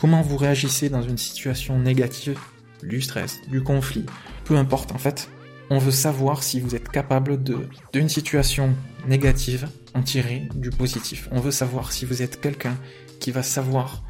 comment 0.00 0.22
vous 0.22 0.38
réagissez 0.38 0.88
dans 0.88 1.02
une 1.02 1.18
situation 1.18 1.78
négative, 1.78 2.38
du 2.82 3.02
stress, 3.02 3.38
du 3.48 3.62
conflit, 3.62 4.06
peu 4.44 4.56
importe 4.56 4.92
en 4.92 4.98
fait. 4.98 5.28
On 5.68 5.78
veut 5.78 5.90
savoir 5.92 6.42
si 6.42 6.58
vous 6.58 6.74
êtes 6.74 6.88
capable 6.88 7.42
de, 7.42 7.58
d'une 7.92 8.08
situation 8.08 8.74
négative, 9.06 9.68
en 9.94 10.02
tirer 10.02 10.48
du 10.54 10.70
positif. 10.70 11.28
On 11.30 11.40
veut 11.40 11.50
savoir 11.50 11.92
si 11.92 12.06
vous 12.06 12.22
êtes 12.22 12.40
quelqu'un 12.40 12.76
qui 13.20 13.30
va 13.30 13.42
savoir 13.42 14.02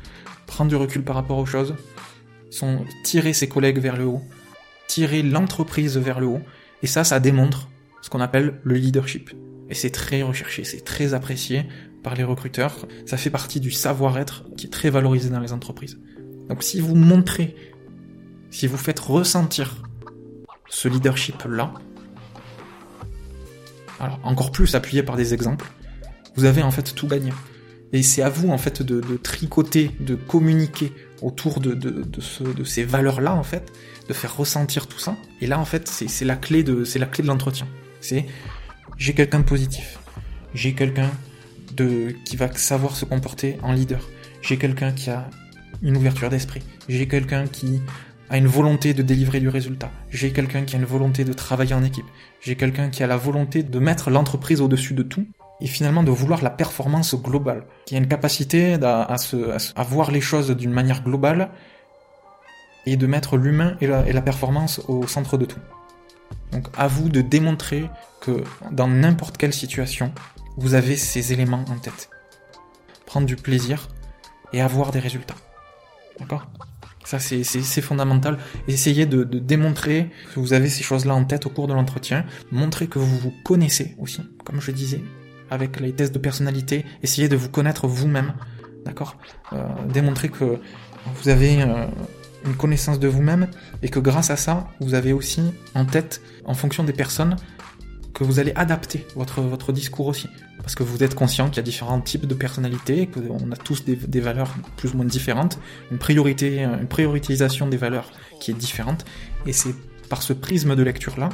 prendre 0.47 0.71
du 0.71 0.77
recul 0.77 1.03
par 1.03 1.17
rapport 1.17 1.39
aux 1.39 1.47
choses, 1.47 1.75
son, 2.51 2.85
tirer 3.03 3.33
ses 3.33 3.49
collègues 3.49 3.79
vers 3.79 3.97
le 3.97 4.05
haut, 4.05 4.23
tirer 4.87 5.23
l'entreprise 5.23 5.99
vers 5.99 6.21
le 6.21 6.27
haut, 6.27 6.41
et 6.83 6.87
ça, 6.87 7.05
ça 7.05 7.21
démontre 7.21 7.69
ce 8.01 8.09
qu'on 8.09 8.21
appelle 8.21 8.61
le 8.63 8.77
leadership. 8.77 9.31
Et 9.69 9.75
c'est 9.75 9.91
très 9.91 10.23
recherché, 10.23 10.65
c'est 10.65 10.85
très 10.85 11.15
apprécié 11.15 11.67
par 12.03 12.15
les 12.15 12.25
recruteurs. 12.25 12.87
Ça 13.07 13.17
fait 13.17 13.31
partie 13.31 13.61
du 13.61 13.71
savoir-être 13.71 14.45
qui 14.57 14.67
est 14.67 14.71
très 14.71 14.91
valorisé 14.91 15.31
dans 15.31 15.41
les 15.41 15.53
entreprises. 15.53 15.99
Donc 16.49 16.63
si 16.63 16.81
vous 16.81 16.95
montrez, 16.95 17.55
si 18.51 18.67
vous 18.67 18.77
faites 18.77 18.99
ressentir 18.99 19.83
ce 20.69 20.89
leadership-là, 20.89 21.73
alors 24.01 24.19
encore 24.25 24.51
plus 24.51 24.75
appuyé 24.75 25.03
par 25.03 25.17
des 25.17 25.35
exemples, 25.35 25.71
vous 26.37 26.45
avez 26.45 26.63
en 26.63 26.71
fait 26.71 26.95
tout 26.95 27.07
gagné. 27.07 27.33
Et 27.93 28.03
c'est 28.03 28.23
à 28.23 28.29
vous 28.29 28.51
en 28.51 28.59
fait 28.59 28.83
de, 28.83 29.01
tricoter, 29.17 29.91
de 30.01 30.15
communiquer 30.15 30.93
autour 31.23 31.61
de, 31.61 31.75
de, 31.75 32.65
ces 32.65 32.85
valeurs-là 32.85 33.35
en 33.35 33.43
fait, 33.43 33.73
de 34.09 34.13
faire 34.13 34.37
ressentir 34.37 34.87
tout 34.87 34.99
ça. 34.99 35.17
Et 35.41 35.47
là 35.47 35.59
en 35.59 35.65
fait 35.65 35.89
c'est 35.89 36.25
la 36.25 36.37
clé 36.37 36.63
de 36.63 36.85
c'est 36.85 36.99
la 36.99 37.07
clé 37.07 37.23
de 37.23 37.29
l'entretien. 37.29 37.67
C'est 38.01 38.27
j'ai 38.97 39.13
quelqu'un 39.15 39.41
de 39.41 39.45
positif, 39.45 39.99
j'ai 40.55 40.73
quelqu'un 40.73 41.11
qui 41.77 42.37
va 42.37 42.53
savoir 42.53 42.97
se 42.97 43.05
comporter 43.05 43.59
en 43.63 43.73
leader. 43.73 44.09
J'ai 44.43 44.57
quelqu'un 44.57 44.93
qui 44.93 45.11
a 45.11 45.29
une 45.83 45.97
ouverture 45.97 46.31
d'esprit. 46.31 46.63
J'ai 46.89 47.09
quelqu'un 47.09 47.47
qui 47.47 47.81
a 48.29 48.37
une 48.37 48.47
volonté 48.47 48.95
de 48.95 49.03
délivrer 49.03 49.41
du 49.41 49.49
résultat. 49.49 49.91
J'ai 50.11 50.33
quelqu'un 50.33 50.63
qui 50.63 50.77
a 50.77 50.79
une 50.79 50.85
volonté 50.85 51.25
de 51.25 51.33
travailler 51.33 51.75
en 51.75 51.83
équipe. 51.83 52.07
J'ai 52.41 52.57
quelqu'un 52.57 52.89
qui 52.89 53.03
a 53.03 53.07
la 53.07 53.17
volonté 53.17 53.63
de 53.63 53.79
mettre 53.79 54.11
l'entreprise 54.11 54.61
au-dessus 54.61 54.95
de 54.95 55.03
tout 55.03 55.27
et 55.61 55.67
finalement 55.67 56.03
de 56.03 56.11
vouloir 56.11 56.43
la 56.43 56.51
performance 56.51 57.15
globale, 57.15 57.65
qui 57.85 57.95
a 57.95 57.99
une 57.99 58.09
capacité 58.09 58.75
à, 58.83 59.17
voir 59.85 60.11
les 60.11 60.21
choses 60.21 60.51
d'une 60.51 60.73
manière 60.73 61.03
globale 61.03 61.51
et 62.87 62.97
de 62.97 63.07
mettre 63.07 63.37
l'humain 63.37 63.77
et 63.81 63.87
la 63.87 64.23
performance 64.23 64.81
au 64.89 65.07
centre 65.07 65.37
de 65.37 65.45
tout. 65.45 65.61
Donc 66.53 66.67
à 66.77 66.89
vous 66.89 67.09
de 67.09 67.21
démontrer 67.21 67.89
que 68.21 68.43
dans 68.71 68.89
n'importe 68.89 69.37
quelle 69.37 69.53
situation, 69.53 70.13
vous 70.57 70.75
avez 70.75 70.97
ces 70.97 71.33
éléments 71.33 71.65
en 71.69 71.79
tête. 71.79 72.11
Prendre 73.07 73.27
du 73.27 73.37
plaisir 73.37 73.89
et 74.53 74.61
avoir 74.61 74.91
des 74.91 75.01
résultats. 75.01 75.37
D'accord? 76.19 76.47
Ça, 77.05 77.19
c'est 77.19 77.81
fondamental. 77.81 78.39
Essayez 78.69 79.07
de, 79.07 79.25
de, 79.25 79.39
démontrer 79.39 80.11
que 80.35 80.39
vous 80.39 80.53
avez 80.53 80.69
ces 80.69 80.83
choses-là 80.83 81.15
en 81.15 81.25
tête 81.25 81.47
au 81.47 81.51
cours 81.51 81.67
de 81.67 81.73
l'entretien. 81.73 82.25
Montrer 82.53 82.87
que 82.89 82.99
vous 82.99 83.19
vous 83.19 83.33
connaissez 83.43 83.97
aussi, 83.99 84.23
comme 84.45 84.61
je 84.61 84.71
disais, 84.71 85.03
avec 85.51 85.81
les 85.81 85.93
tests 85.93 86.15
de 86.15 86.19
personnalité. 86.19 86.85
Essayez 87.03 87.29
de 87.29 87.37
vous 87.37 87.49
connaître 87.49 87.89
vous-même. 87.89 88.35
D'accord? 88.85 89.17
Euh, 89.53 89.67
Démontrer 89.93 90.29
que 90.29 90.61
vous 91.15 91.29
avez 91.29 91.63
euh, 91.63 91.87
une 92.45 92.55
connaissance 92.55 92.99
de 92.99 93.09
vous-même 93.09 93.49
et 93.83 93.89
que 93.89 93.99
grâce 93.99 94.31
à 94.31 94.37
ça, 94.37 94.69
vous 94.81 94.95
avez 94.95 95.13
aussi 95.13 95.43
en 95.75 95.85
tête, 95.85 96.21
en 96.45 96.55
fonction 96.55 96.85
des 96.85 96.93
personnes, 96.93 97.37
que 98.15 98.25
vous 98.25 98.39
allez 98.39 98.53
adapter 98.55 99.07
votre, 99.15 99.41
votre 99.41 99.73
discours 99.73 100.07
aussi. 100.07 100.29
Parce 100.59 100.75
que 100.75 100.83
vous 100.83 101.03
êtes 101.03 101.15
conscient 101.15 101.49
qu'il 101.49 101.57
y 101.57 101.61
a 101.61 101.63
différents 101.63 102.01
types 102.01 102.27
de 102.27 102.35
personnalités, 102.35 103.07
qu'on 103.07 103.51
a 103.51 103.57
tous 103.57 103.85
des, 103.85 104.21
valeurs 104.21 104.55
plus 104.77 104.93
ou 104.93 104.97
moins 104.97 105.07
différentes, 105.07 105.59
une 105.91 105.99
priorité, 105.99 106.63
une 106.65 106.87
prioritisation 106.87 107.67
des 107.67 107.77
valeurs 107.77 108.13
qui 108.41 108.51
est 108.51 108.55
différente, 108.55 109.05
et 109.47 109.53
c'est 109.53 109.75
par 110.09 110.23
ce 110.23 110.33
prisme 110.33 110.77
de 110.77 110.83
lecture-là 110.83 111.31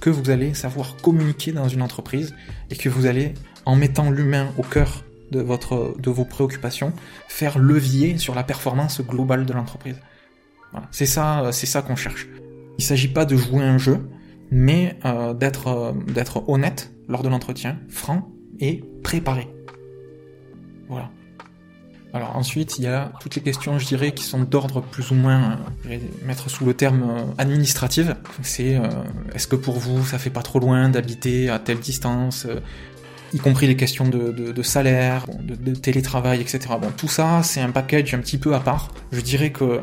que 0.00 0.10
vous 0.10 0.30
allez 0.30 0.54
savoir 0.54 0.96
communiquer 0.96 1.52
dans 1.52 1.68
une 1.68 1.82
entreprise 1.82 2.34
et 2.70 2.76
que 2.76 2.88
vous 2.88 3.06
allez, 3.06 3.34
en 3.64 3.74
mettant 3.74 4.10
l'humain 4.10 4.52
au 4.58 4.62
cœur 4.62 5.02
de 5.32 5.40
votre, 5.40 5.94
de 5.98 6.10
vos 6.10 6.24
préoccupations, 6.24 6.92
faire 7.26 7.58
levier 7.58 8.16
sur 8.18 8.34
la 8.34 8.44
performance 8.44 9.00
globale 9.00 9.44
de 9.44 9.52
l'entreprise. 9.52 9.96
Voilà. 10.72 10.86
C'est 10.90 11.06
ça, 11.06 11.50
c'est 11.52 11.66
ça 11.66 11.82
qu'on 11.82 11.96
cherche. 11.96 12.28
Il 12.78 12.84
s'agit 12.84 13.08
pas 13.08 13.24
de 13.24 13.36
jouer 13.36 13.64
un 13.64 13.78
jeu, 13.78 13.98
mais 14.50 14.98
euh, 15.04 15.34
d'être 15.34 15.68
euh, 15.68 15.92
d'être 16.12 16.48
honnête 16.48 16.92
lors 17.08 17.22
de 17.22 17.28
l'entretien, 17.28 17.78
franc 17.88 18.30
et 18.60 18.84
préparé. 19.02 19.48
Voilà. 20.88 21.10
Alors 22.14 22.36
ensuite, 22.36 22.78
il 22.78 22.84
y 22.84 22.86
a 22.86 23.12
toutes 23.20 23.34
les 23.34 23.42
questions, 23.42 23.78
je 23.78 23.86
dirais, 23.86 24.12
qui 24.12 24.24
sont 24.24 24.40
d'ordre 24.40 24.80
plus 24.80 25.10
ou 25.10 25.14
moins, 25.14 25.52
euh, 25.52 25.54
je 25.84 25.88
vais 25.90 26.00
mettre 26.24 26.48
sous 26.48 26.64
le 26.64 26.72
terme 26.72 27.02
euh, 27.02 27.24
administratif. 27.36 28.08
C'est 28.42 28.76
euh, 28.76 28.88
est-ce 29.34 29.46
que 29.46 29.56
pour 29.56 29.78
vous, 29.78 30.04
ça 30.04 30.18
fait 30.18 30.30
pas 30.30 30.42
trop 30.42 30.58
loin 30.58 30.88
d'habiter 30.88 31.50
à 31.50 31.58
telle 31.58 31.80
distance 31.80 32.46
y 33.34 33.38
compris 33.38 33.66
les 33.66 33.76
questions 33.76 34.08
de, 34.08 34.32
de, 34.32 34.52
de 34.52 34.62
salaire, 34.62 35.26
de, 35.42 35.54
de, 35.54 35.74
télétravail, 35.74 36.40
etc. 36.40 36.60
Bon, 36.80 36.90
tout 36.96 37.08
ça, 37.08 37.42
c'est 37.42 37.60
un 37.60 37.70
package 37.70 38.14
un 38.14 38.20
petit 38.20 38.38
peu 38.38 38.54
à 38.54 38.60
part. 38.60 38.88
Je 39.12 39.20
dirais 39.20 39.52
que 39.52 39.80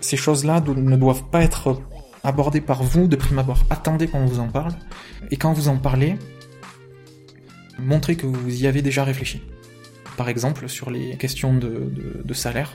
ces 0.00 0.16
choses-là 0.16 0.62
ne 0.62 0.96
doivent 0.96 1.24
pas 1.30 1.42
être 1.42 1.78
abordées 2.24 2.60
par 2.60 2.82
vous 2.82 3.08
de 3.08 3.16
prime 3.16 3.38
abord. 3.38 3.64
Attendez 3.70 4.08
qu'on 4.08 4.24
vous 4.24 4.40
en 4.40 4.48
parle. 4.48 4.72
Et 5.30 5.36
quand 5.36 5.52
vous 5.52 5.68
en 5.68 5.76
parlez, 5.76 6.16
montrez 7.78 8.16
que 8.16 8.26
vous 8.26 8.62
y 8.62 8.66
avez 8.66 8.82
déjà 8.82 9.04
réfléchi. 9.04 9.42
Par 10.16 10.28
exemple, 10.28 10.68
sur 10.68 10.90
les 10.90 11.16
questions 11.16 11.54
de, 11.54 11.92
de 12.24 12.34
salaire, 12.34 12.74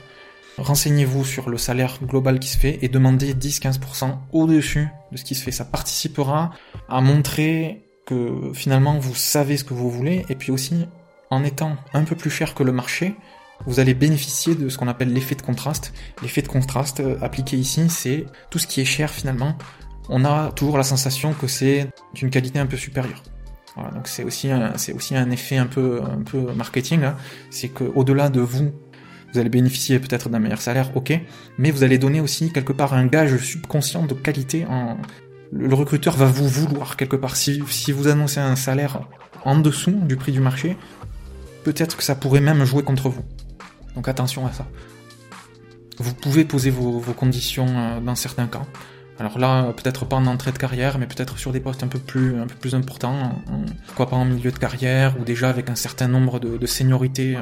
renseignez-vous 0.58 1.24
sur 1.24 1.48
le 1.48 1.58
salaire 1.58 1.98
global 2.02 2.38
qui 2.38 2.48
se 2.48 2.58
fait 2.58 2.78
et 2.82 2.88
demandez 2.88 3.34
10-15% 3.34 4.16
au-dessus 4.32 4.88
de 5.12 5.16
ce 5.16 5.24
qui 5.24 5.34
se 5.34 5.42
fait. 5.42 5.52
Ça 5.52 5.64
participera 5.64 6.50
à 6.88 7.00
montrer 7.00 7.82
que 8.06 8.52
finalement 8.54 8.98
vous 8.98 9.14
savez 9.14 9.56
ce 9.56 9.64
que 9.64 9.74
vous 9.74 9.90
voulez 9.90 10.24
et 10.28 10.36
puis 10.36 10.52
aussi 10.52 10.86
en 11.30 11.42
étant 11.42 11.76
un 11.92 12.04
peu 12.04 12.14
plus 12.14 12.30
cher 12.30 12.54
que 12.54 12.62
le 12.62 12.72
marché, 12.72 13.16
vous 13.64 13.80
allez 13.80 13.94
bénéficier 13.94 14.54
de 14.54 14.68
ce 14.68 14.76
qu'on 14.76 14.88
appelle 14.88 15.12
l'effet 15.12 15.34
de 15.34 15.42
contraste. 15.42 15.92
L'effet 16.22 16.42
de 16.42 16.48
contraste 16.48 17.00
euh, 17.00 17.16
appliqué 17.22 17.56
ici, 17.56 17.88
c'est 17.88 18.26
tout 18.50 18.58
ce 18.58 18.66
qui 18.66 18.80
est 18.80 18.84
cher 18.84 19.10
finalement. 19.10 19.56
On 20.08 20.24
a 20.24 20.52
toujours 20.52 20.76
la 20.76 20.84
sensation 20.84 21.32
que 21.32 21.46
c'est 21.46 21.88
d'une 22.14 22.30
qualité 22.30 22.58
un 22.58 22.66
peu 22.66 22.76
supérieure. 22.76 23.22
Voilà, 23.74 23.90
donc 23.90 24.08
c'est 24.08 24.24
aussi 24.24 24.50
un, 24.50 24.72
c'est 24.76 24.92
aussi 24.92 25.16
un 25.16 25.30
effet 25.30 25.56
un 25.56 25.66
peu 25.66 26.00
un 26.02 26.22
peu 26.22 26.52
marketing. 26.52 27.04
Hein. 27.04 27.16
C'est 27.50 27.68
que 27.68 27.84
au-delà 27.84 28.28
de 28.28 28.40
vous, 28.40 28.72
vous 29.32 29.38
allez 29.38 29.50
bénéficier 29.50 29.98
peut-être 29.98 30.28
d'un 30.28 30.38
meilleur 30.38 30.62
salaire, 30.62 30.96
ok, 30.96 31.18
mais 31.58 31.70
vous 31.70 31.82
allez 31.82 31.98
donner 31.98 32.20
aussi 32.20 32.52
quelque 32.52 32.72
part 32.72 32.94
un 32.94 33.06
gage 33.06 33.36
subconscient 33.38 34.06
de 34.06 34.14
qualité. 34.14 34.64
En 34.66 34.96
le 35.52 35.74
recruteur 35.74 36.16
va 36.16 36.26
vous 36.26 36.48
vouloir 36.48 36.96
quelque 36.96 37.16
part. 37.16 37.36
Si 37.36 37.62
si 37.68 37.92
vous 37.92 38.08
annoncez 38.08 38.40
un 38.40 38.56
salaire 38.56 39.00
en 39.44 39.58
dessous 39.58 39.92
du 39.92 40.16
prix 40.16 40.32
du 40.32 40.40
marché, 40.40 40.76
peut-être 41.64 41.96
que 41.96 42.02
ça 42.02 42.14
pourrait 42.14 42.40
même 42.40 42.64
jouer 42.64 42.82
contre 42.82 43.08
vous. 43.08 43.22
Donc 43.96 44.08
attention 44.08 44.46
à 44.46 44.52
ça. 44.52 44.66
Vous 45.98 46.14
pouvez 46.14 46.44
poser 46.44 46.70
vos, 46.70 47.00
conditions 47.14 47.66
euh, 47.68 48.00
dans 48.00 48.14
certains 48.14 48.46
cas. 48.46 48.62
Alors 49.18 49.38
là, 49.38 49.72
peut-être 49.72 50.04
pas 50.04 50.16
en 50.16 50.26
entrée 50.26 50.52
de 50.52 50.58
carrière, 50.58 50.98
mais 50.98 51.06
peut-être 51.06 51.38
sur 51.38 51.50
des 51.50 51.60
postes 51.60 51.82
un 51.82 51.88
peu 51.88 51.98
plus, 51.98 52.38
un 52.38 52.46
peu 52.46 52.54
plus 52.54 52.74
importants, 52.74 53.42
pourquoi 53.86 54.10
pas 54.10 54.16
en 54.16 54.26
milieu 54.26 54.52
de 54.52 54.58
carrière, 54.58 55.18
ou 55.18 55.24
déjà 55.24 55.48
avec 55.48 55.70
un 55.70 55.74
certain 55.74 56.06
nombre 56.06 56.38
de, 56.38 56.58
de 56.58 56.66
seniorités. 56.66 57.38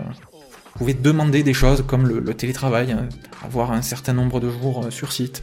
Vous 0.75 0.79
pouvez 0.79 0.95
demander 0.95 1.45
des 1.45 1.55
choses 1.55 1.85
comme 1.87 2.09
le, 2.09 2.35
télétravail, 2.35 2.91
hein, 2.91 3.09
avoir 3.45 3.71
un 3.71 3.83
certain 3.83 4.13
nombre 4.13 4.41
de 4.41 4.51
jours 4.51 4.85
euh, 4.85 4.91
sur 4.91 5.13
site, 5.13 5.41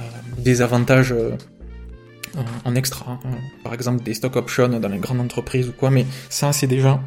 euh, 0.00 0.02
des 0.38 0.62
avantages 0.62 1.12
euh, 1.12 1.36
en 2.64 2.74
extra, 2.74 3.20
hein, 3.24 3.38
par 3.62 3.72
exemple 3.72 4.02
des 4.02 4.14
stock 4.14 4.34
options 4.34 4.68
dans 4.68 4.88
les 4.88 4.98
grandes 4.98 5.20
entreprises 5.20 5.68
ou 5.68 5.72
quoi, 5.72 5.90
mais 5.90 6.04
ça 6.28 6.52
c'est 6.52 6.66
déjà 6.66 7.00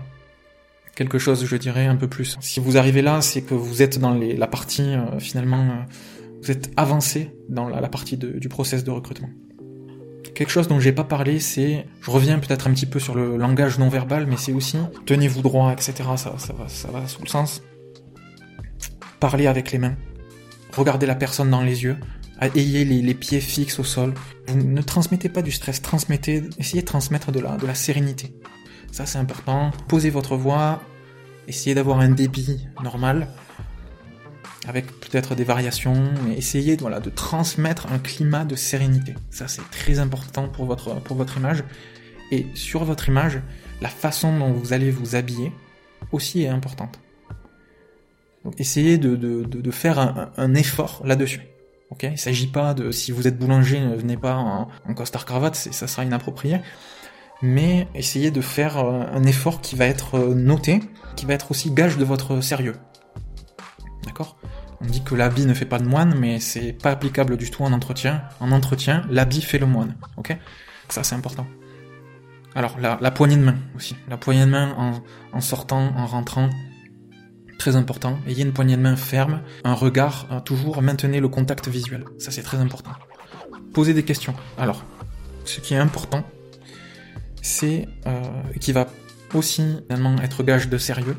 quelque 0.97 1.19
chose, 1.19 1.45
je 1.45 1.55
dirais, 1.55 1.85
un 1.85 1.95
peu 1.95 2.07
plus. 2.07 2.35
Si 2.41 2.59
vous 2.59 2.75
arrivez 2.75 3.01
là, 3.01 3.21
c'est 3.21 3.43
que 3.43 3.53
vous 3.53 3.81
êtes 3.81 3.99
dans 3.99 4.13
la 4.13 4.47
partie 4.47 4.81
euh, 4.81 5.19
finalement 5.19 5.85
vous 6.41 6.51
êtes 6.51 6.71
avancé 6.77 7.31
dans 7.49 7.67
la, 7.67 7.89
partie 7.89 8.17
du 8.17 8.49
process 8.49 8.83
de 8.83 8.91
recrutement. 8.91 9.29
Quelque 10.35 10.49
chose 10.49 10.67
dont 10.67 10.79
j'ai 10.79 10.91
pas 10.91 11.03
parlé, 11.03 11.39
c'est, 11.39 11.87
je 12.01 12.11
reviens 12.11 12.37
peut-être 12.39 12.67
un 12.67 12.73
petit 12.73 12.85
peu 12.85 12.99
sur 12.99 13.15
le 13.15 13.37
langage 13.37 13.79
non 13.79 13.89
verbal, 13.89 14.27
mais 14.27 14.37
c'est 14.37 14.53
aussi 14.53 14.77
tenez-vous 15.05 15.41
droit, 15.41 15.73
etc. 15.73 15.93
Ça, 16.15 16.35
ça 16.37 16.53
va, 16.53 16.67
ça 16.67 16.89
va 16.91 17.07
sous 17.07 17.21
le 17.23 17.27
sens. 17.27 17.63
Parlez 19.19 19.47
avec 19.47 19.71
les 19.71 19.79
mains, 19.79 19.95
regardez 20.73 21.07
la 21.07 21.15
personne 21.15 21.49
dans 21.49 21.63
les 21.63 21.83
yeux, 21.83 21.97
ayez 22.55 22.85
les, 22.85 23.01
les, 23.01 23.13
pieds 23.15 23.41
fixes 23.41 23.79
au 23.79 23.83
sol. 23.83 24.13
Vous 24.47 24.57
ne 24.57 24.81
transmettez 24.81 25.29
pas 25.29 25.41
du 25.41 25.51
stress, 25.51 25.81
transmettez, 25.81 26.43
essayez 26.59 26.81
de 26.81 26.87
transmettre 26.87 27.31
de 27.31 27.39
la 27.39 27.75
sérénité. 27.75 28.31
Ça 28.91 29.05
c'est 29.05 29.19
important. 29.19 29.71
Posez 29.87 30.09
votre 30.09 30.35
voix, 30.35 30.81
essayez 31.47 31.75
d'avoir 31.75 31.99
un 31.99 32.09
débit 32.09 32.67
normal, 32.83 33.27
avec 34.67 34.87
peut-être 34.99 35.33
des 35.33 35.45
variations, 35.45 36.11
essayez 36.35 36.75
de 36.75 37.09
transmettre 37.09 37.87
un 37.91 37.99
climat 37.99 38.43
de 38.43 38.55
sérénité. 38.55 39.15
Ça, 39.29 39.47
c'est 39.47 39.67
très 39.71 39.99
important 39.99 40.49
pour 40.49 40.65
votre, 40.65 41.37
image. 41.37 41.63
Et 42.31 42.47
sur 42.53 42.83
votre 42.83 43.07
image, 43.07 43.41
la 43.81 43.87
façon 43.87 44.37
dont 44.37 44.51
vous 44.51 44.73
allez 44.73 44.91
vous 44.91 45.15
habiller 45.15 45.53
aussi 46.11 46.43
est 46.43 46.49
importante. 46.49 46.99
Donc, 48.43 48.59
essayez 48.59 48.97
de, 48.97 49.71
faire 49.71 50.31
un, 50.37 50.53
effort 50.53 51.01
là-dessus. 51.05 51.41
Ok, 51.89 52.03
il 52.03 52.17
s'agit 52.17 52.47
pas 52.47 52.73
de 52.73 52.91
si 52.91 53.13
vous 53.13 53.29
êtes 53.29 53.39
boulanger, 53.39 53.79
ne 53.79 53.95
venez 53.95 54.17
pas 54.17 54.35
en, 54.35 54.67
en 54.85 54.93
costard 54.93 55.25
cravate, 55.25 55.55
ça 55.55 55.87
sera 55.87 56.03
inapproprié. 56.03 56.59
Mais 57.41 57.87
essayez 57.93 58.31
de 58.31 58.41
faire 58.41 58.77
euh, 58.77 59.05
un 59.11 59.23
effort 59.23 59.61
qui 59.61 59.75
va 59.75 59.85
être 59.85 60.15
euh, 60.15 60.33
noté, 60.33 60.81
qui 61.15 61.25
va 61.25 61.33
être 61.33 61.51
aussi 61.51 61.71
gage 61.71 61.97
de 61.97 62.05
votre 62.05 62.41
sérieux. 62.41 62.75
D'accord? 64.05 64.37
On 64.81 64.85
dit 64.85 65.03
que 65.03 65.15
l'habit 65.15 65.45
ne 65.45 65.53
fait 65.53 65.65
pas 65.65 65.79
de 65.79 65.87
moine, 65.87 66.15
mais 66.19 66.39
c'est 66.39 66.73
pas 66.73 66.91
applicable 66.91 67.37
du 67.37 67.49
tout 67.49 67.63
en 67.63 67.73
entretien. 67.73 68.23
En 68.39 68.51
entretien, 68.51 69.03
l'habit 69.09 69.41
fait 69.41 69.57
le 69.57 69.65
moine. 69.65 69.95
Ok? 70.17 70.35
Ça, 70.89 71.03
c'est 71.03 71.15
important. 71.15 71.47
Alors, 72.55 72.77
la, 72.79 73.11
poignée 73.11 73.37
de 73.37 73.43
main 73.43 73.55
aussi. 73.75 73.95
La 74.09 74.17
poignée 74.17 74.45
de 74.45 74.49
main 74.49 74.73
en, 74.77 75.03
en, 75.31 75.41
sortant, 75.41 75.93
en 75.95 76.05
rentrant. 76.07 76.49
Très 77.59 77.75
important. 77.75 78.17
Ayez 78.27 78.43
une 78.43 78.53
poignée 78.53 78.77
de 78.77 78.81
main 78.81 78.95
ferme, 78.95 79.41
un 79.63 79.73
regard, 79.73 80.27
euh, 80.31 80.39
toujours 80.39 80.81
maintenez 80.81 81.19
le 81.19 81.27
contact 81.27 81.67
visuel. 81.67 82.05
Ça, 82.19 82.31
c'est 82.31 82.43
très 82.43 82.57
important. 82.57 82.91
Posez 83.73 83.93
des 83.93 84.03
questions. 84.03 84.35
Alors, 84.57 84.83
ce 85.45 85.59
qui 85.59 85.73
est 85.73 85.77
important, 85.77 86.23
c'est, 87.47 87.87
euh, 88.05 88.21
qui 88.59 88.73
va 88.73 88.87
aussi 89.33 89.63
finalement 89.87 90.17
être 90.21 90.43
gage 90.43 90.69
de 90.69 90.77
sérieux, 90.77 91.15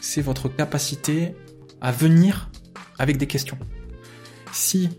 c'est 0.00 0.20
votre 0.20 0.48
capacité 0.48 1.34
à 1.80 1.92
venir 1.92 2.50
avec 2.98 3.16
des 3.16 3.26
questions. 3.26 3.58
Si 4.52 4.90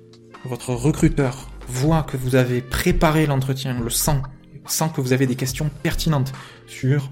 votre 0.46 0.74
recruteur 0.74 1.50
voit 1.68 2.04
que 2.04 2.18
vous 2.18 2.36
avez 2.36 2.62
préparé 2.62 3.26
l'entretien, 3.26 3.80
le 3.80 3.90
sent, 3.90 4.22
sent 4.66 4.86
que 4.96 5.02
vous 5.02 5.14
avez 5.14 5.28
des 5.28 5.36
questions 5.36 5.70
pertinentes 5.84 6.32
sur 6.66 7.12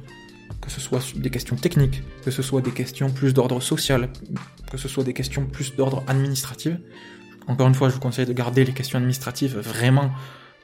que 0.62 0.72
ce 0.72 0.80
soit 0.80 1.02
des 1.16 1.30
questions 1.30 1.56
techniques, 1.56 2.04
que 2.24 2.32
ce 2.32 2.42
soit 2.42 2.62
des 2.62 2.72
questions 2.72 3.10
plus 3.10 3.34
d'ordre 3.34 3.62
social, 3.62 4.10
que 4.72 4.78
ce 4.78 4.88
soit 4.88 5.04
des 5.04 5.14
questions 5.14 5.46
plus 5.46 5.76
d'ordre 5.76 6.04
administratif. 6.08 6.74
Encore 7.48 7.68
une 7.68 7.76
fois, 7.76 7.90
je 7.90 7.96
vous 7.96 8.00
conseille 8.00 8.26
de 8.26 8.34
garder 8.34 8.66
les 8.66 8.74
questions 8.74 8.98
administratives 8.98 9.58
vraiment 9.60 10.12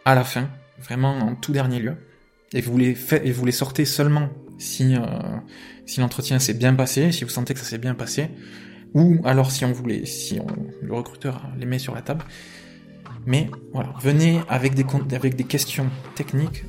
à 0.06 0.16
la 0.16 0.24
fin, 0.24 0.50
vraiment 0.82 1.18
en 1.20 1.36
tout 1.36 1.52
dernier 1.52 1.80
lieu. 1.80 1.96
Et 2.54 2.62
vous 2.62 2.78
les, 2.78 3.52
sortez 3.52 3.86
seulement 3.86 4.30
si, 4.58 4.96
euh, 4.96 5.02
si 5.86 6.00
l'entretien 6.00 6.40
s'est 6.40 6.54
bien 6.54 6.74
passé, 6.74 7.12
si 7.12 7.24
vous 7.24 7.30
sentez 7.30 7.54
que 7.54 7.60
ça 7.60 7.66
s'est 7.66 7.80
bien 7.80 7.96
passé, 7.96 8.30
ou 8.94 9.20
alors 9.26 9.52
si 9.52 9.66
on 9.66 9.72
voulait, 9.72 10.06
si 10.06 10.40
le 10.82 10.94
recruteur 10.94 11.50
les 11.58 11.66
met 11.66 11.80
sur 11.80 11.96
la 11.96 12.02
table, 12.02 12.24
Mais 13.26 13.50
voilà, 13.74 13.94
venez 14.02 14.42
avec 14.50 14.76
des, 14.76 14.86
avec 15.16 15.36
des 15.36 15.46
questions 15.46 15.90
techniques 16.16 16.66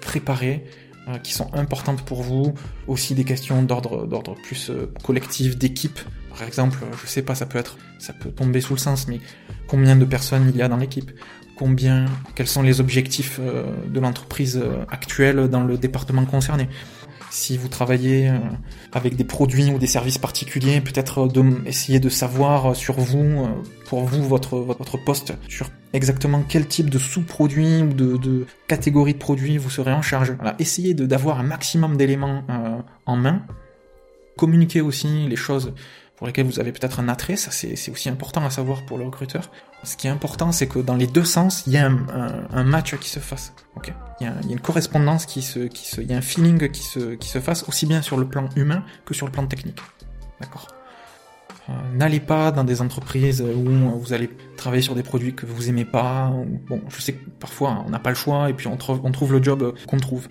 préparées 0.00 0.64
euh, 1.08 1.18
qui 1.18 1.32
sont 1.32 1.52
importantes 1.54 2.02
pour 2.02 2.22
vous, 2.22 2.54
aussi 2.86 3.14
des 3.14 3.24
questions 3.24 3.62
d'ordre 3.62 4.06
d'ordre 4.06 4.34
plus 4.34 4.70
euh, 4.70 4.92
collectif, 5.02 5.56
d'équipe. 5.56 5.98
Par 6.30 6.42
exemple, 6.42 6.78
je 7.00 7.06
sais 7.06 7.22
pas, 7.22 7.34
ça 7.34 7.46
peut 7.46 7.58
être, 7.58 7.78
ça 7.98 8.12
peut 8.12 8.30
tomber 8.30 8.60
sous 8.60 8.74
le 8.74 8.78
sens, 8.78 9.08
mais 9.08 9.20
combien 9.66 9.96
de 9.96 10.04
personnes 10.04 10.50
il 10.52 10.56
y 10.56 10.62
a 10.62 10.68
dans 10.68 10.76
l'équipe? 10.76 11.10
Combien, 11.56 12.04
quels 12.34 12.46
sont 12.46 12.62
les 12.62 12.80
objectifs 12.80 13.38
euh, 13.40 13.64
de 13.88 13.98
l'entreprise 13.98 14.62
actuelle 14.90 15.48
dans 15.48 15.64
le 15.64 15.78
département 15.78 16.24
concerné 16.24 16.68
si 17.36 17.56
vous 17.56 17.68
travaillez 17.68 18.30
euh, 18.30 18.38
avec 18.92 19.16
des 19.16 19.24
produits 19.24 19.70
ou 19.70 19.78
des 19.78 19.86
services 19.86 20.18
particuliers, 20.18 20.80
peut-être 20.80 21.28
essayer 21.66 22.00
de 22.00 22.08
savoir 22.08 22.74
sur 22.74 22.94
vous, 22.94 23.44
euh, 23.44 23.48
pour 23.86 24.04
vous, 24.04 24.22
votre, 24.22 24.56
votre 24.58 24.96
poste, 24.96 25.34
sur 25.48 25.68
exactement 25.92 26.42
quel 26.48 26.66
type 26.66 26.88
de 26.88 26.98
sous-produit 26.98 27.82
ou 27.82 27.92
de, 27.92 28.16
de, 28.16 28.46
catégorie 28.68 29.12
de 29.12 29.18
produits 29.18 29.58
vous 29.58 29.70
serez 29.70 29.92
en 29.92 30.02
charge. 30.02 30.34
Essayez 30.58 30.94
d'avoir 30.94 31.40
un 31.40 31.44
maximum 31.44 31.96
d'éléments 31.96 32.42
euh, 32.48 32.78
en 33.04 33.16
main. 33.16 33.42
Communiquez 34.36 34.80
aussi 34.80 35.26
les 35.28 35.36
choses 35.36 35.74
pour 36.16 36.26
lesquelles 36.26 36.46
vous 36.46 36.60
avez 36.60 36.72
peut-être 36.72 36.98
un 36.98 37.08
attrait, 37.08 37.36
ça 37.36 37.50
c'est 37.50 37.90
aussi 37.90 38.08
important 38.08 38.44
à 38.44 38.50
savoir 38.50 38.84
pour 38.86 38.98
le 38.98 39.04
recruteur. 39.04 39.50
Ce 39.84 39.96
qui 39.96 40.06
est 40.06 40.10
important, 40.10 40.50
c'est 40.50 40.66
que 40.66 40.78
dans 40.78 40.96
les 40.96 41.06
deux 41.06 41.24
sens, 41.24 41.64
il 41.66 41.74
y 41.74 41.76
a 41.76 41.86
un, 41.86 42.64
match 42.64 42.96
qui 42.96 43.10
se 43.10 43.20
fasse. 43.20 43.52
Ok, 43.76 43.92
il 44.20 44.26
y, 44.26 44.26
a, 44.28 44.34
une 44.48 44.60
correspondance 44.60 45.26
qui 45.26 45.42
se, 45.42 45.60
qui 45.60 45.86
se, 45.86 46.00
il 46.00 46.10
y 46.10 46.14
a 46.14 46.16
un 46.16 46.22
feeling 46.22 46.70
qui 46.70 46.82
se, 46.82 47.14
qui 47.14 47.28
se 47.28 47.38
fasse 47.38 47.68
aussi 47.68 47.86
bien 47.86 48.00
sur 48.00 48.16
le 48.16 48.26
plan 48.26 48.48
humain 48.56 48.82
que 49.04 49.12
sur 49.12 49.26
le 49.26 49.32
plan 49.32 49.46
technique. 49.46 49.78
D'accord. 50.40 50.68
Euh, 51.68 51.72
n'allez 51.94 52.20
pas 52.20 52.52
dans 52.52 52.64
des 52.64 52.80
entreprises 52.80 53.42
où 53.42 53.98
vous 53.98 54.12
allez 54.12 54.30
travailler 54.56 54.82
sur 54.82 54.94
des 54.94 55.02
produits 55.02 55.34
que 55.34 55.44
vous 55.44 55.68
aimez 55.68 55.84
pas. 55.84 56.32
Bon, 56.68 56.80
je 56.88 57.00
sais 57.00 57.12
que 57.12 57.28
parfois 57.38 57.84
on 57.86 57.90
n'a 57.90 57.98
pas 57.98 58.10
le 58.10 58.16
choix 58.16 58.48
et 58.48 58.54
puis 58.54 58.68
on 58.68 58.76
trouve, 58.76 59.00
on 59.04 59.12
trouve 59.12 59.32
le 59.32 59.42
job 59.42 59.74
qu'on 59.86 59.98
trouve. 59.98 60.28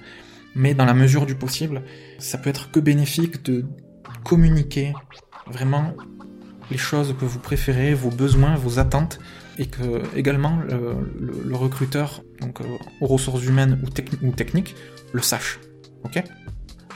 Mais 0.56 0.74
dans 0.74 0.86
la 0.86 0.94
mesure 0.94 1.26
du 1.26 1.36
possible, 1.36 1.84
ça 2.18 2.38
peut 2.38 2.50
être 2.50 2.72
que 2.72 2.80
bénéfique 2.80 3.44
de 3.44 3.66
communiquer 4.24 4.94
vraiment 5.48 5.94
les 6.72 6.78
choses 6.78 7.16
que 7.20 7.26
vous 7.26 7.40
préférez, 7.40 7.94
vos 7.94 8.10
besoins, 8.10 8.56
vos 8.56 8.80
attentes, 8.80 9.20
et 9.58 9.68
que 9.68 10.04
également 10.16 10.60
le, 10.68 11.56
recruteur, 11.56 12.24
donc 12.42 12.62
euh, 12.62 12.66
aux 13.02 13.08
ressources 13.08 13.46
humaines 13.46 13.80
ou, 13.84 14.28
ou 14.28 14.32
techniques, 14.32 14.76
le 15.14 15.22
sache. 15.22 15.60
Ok? 16.04 16.22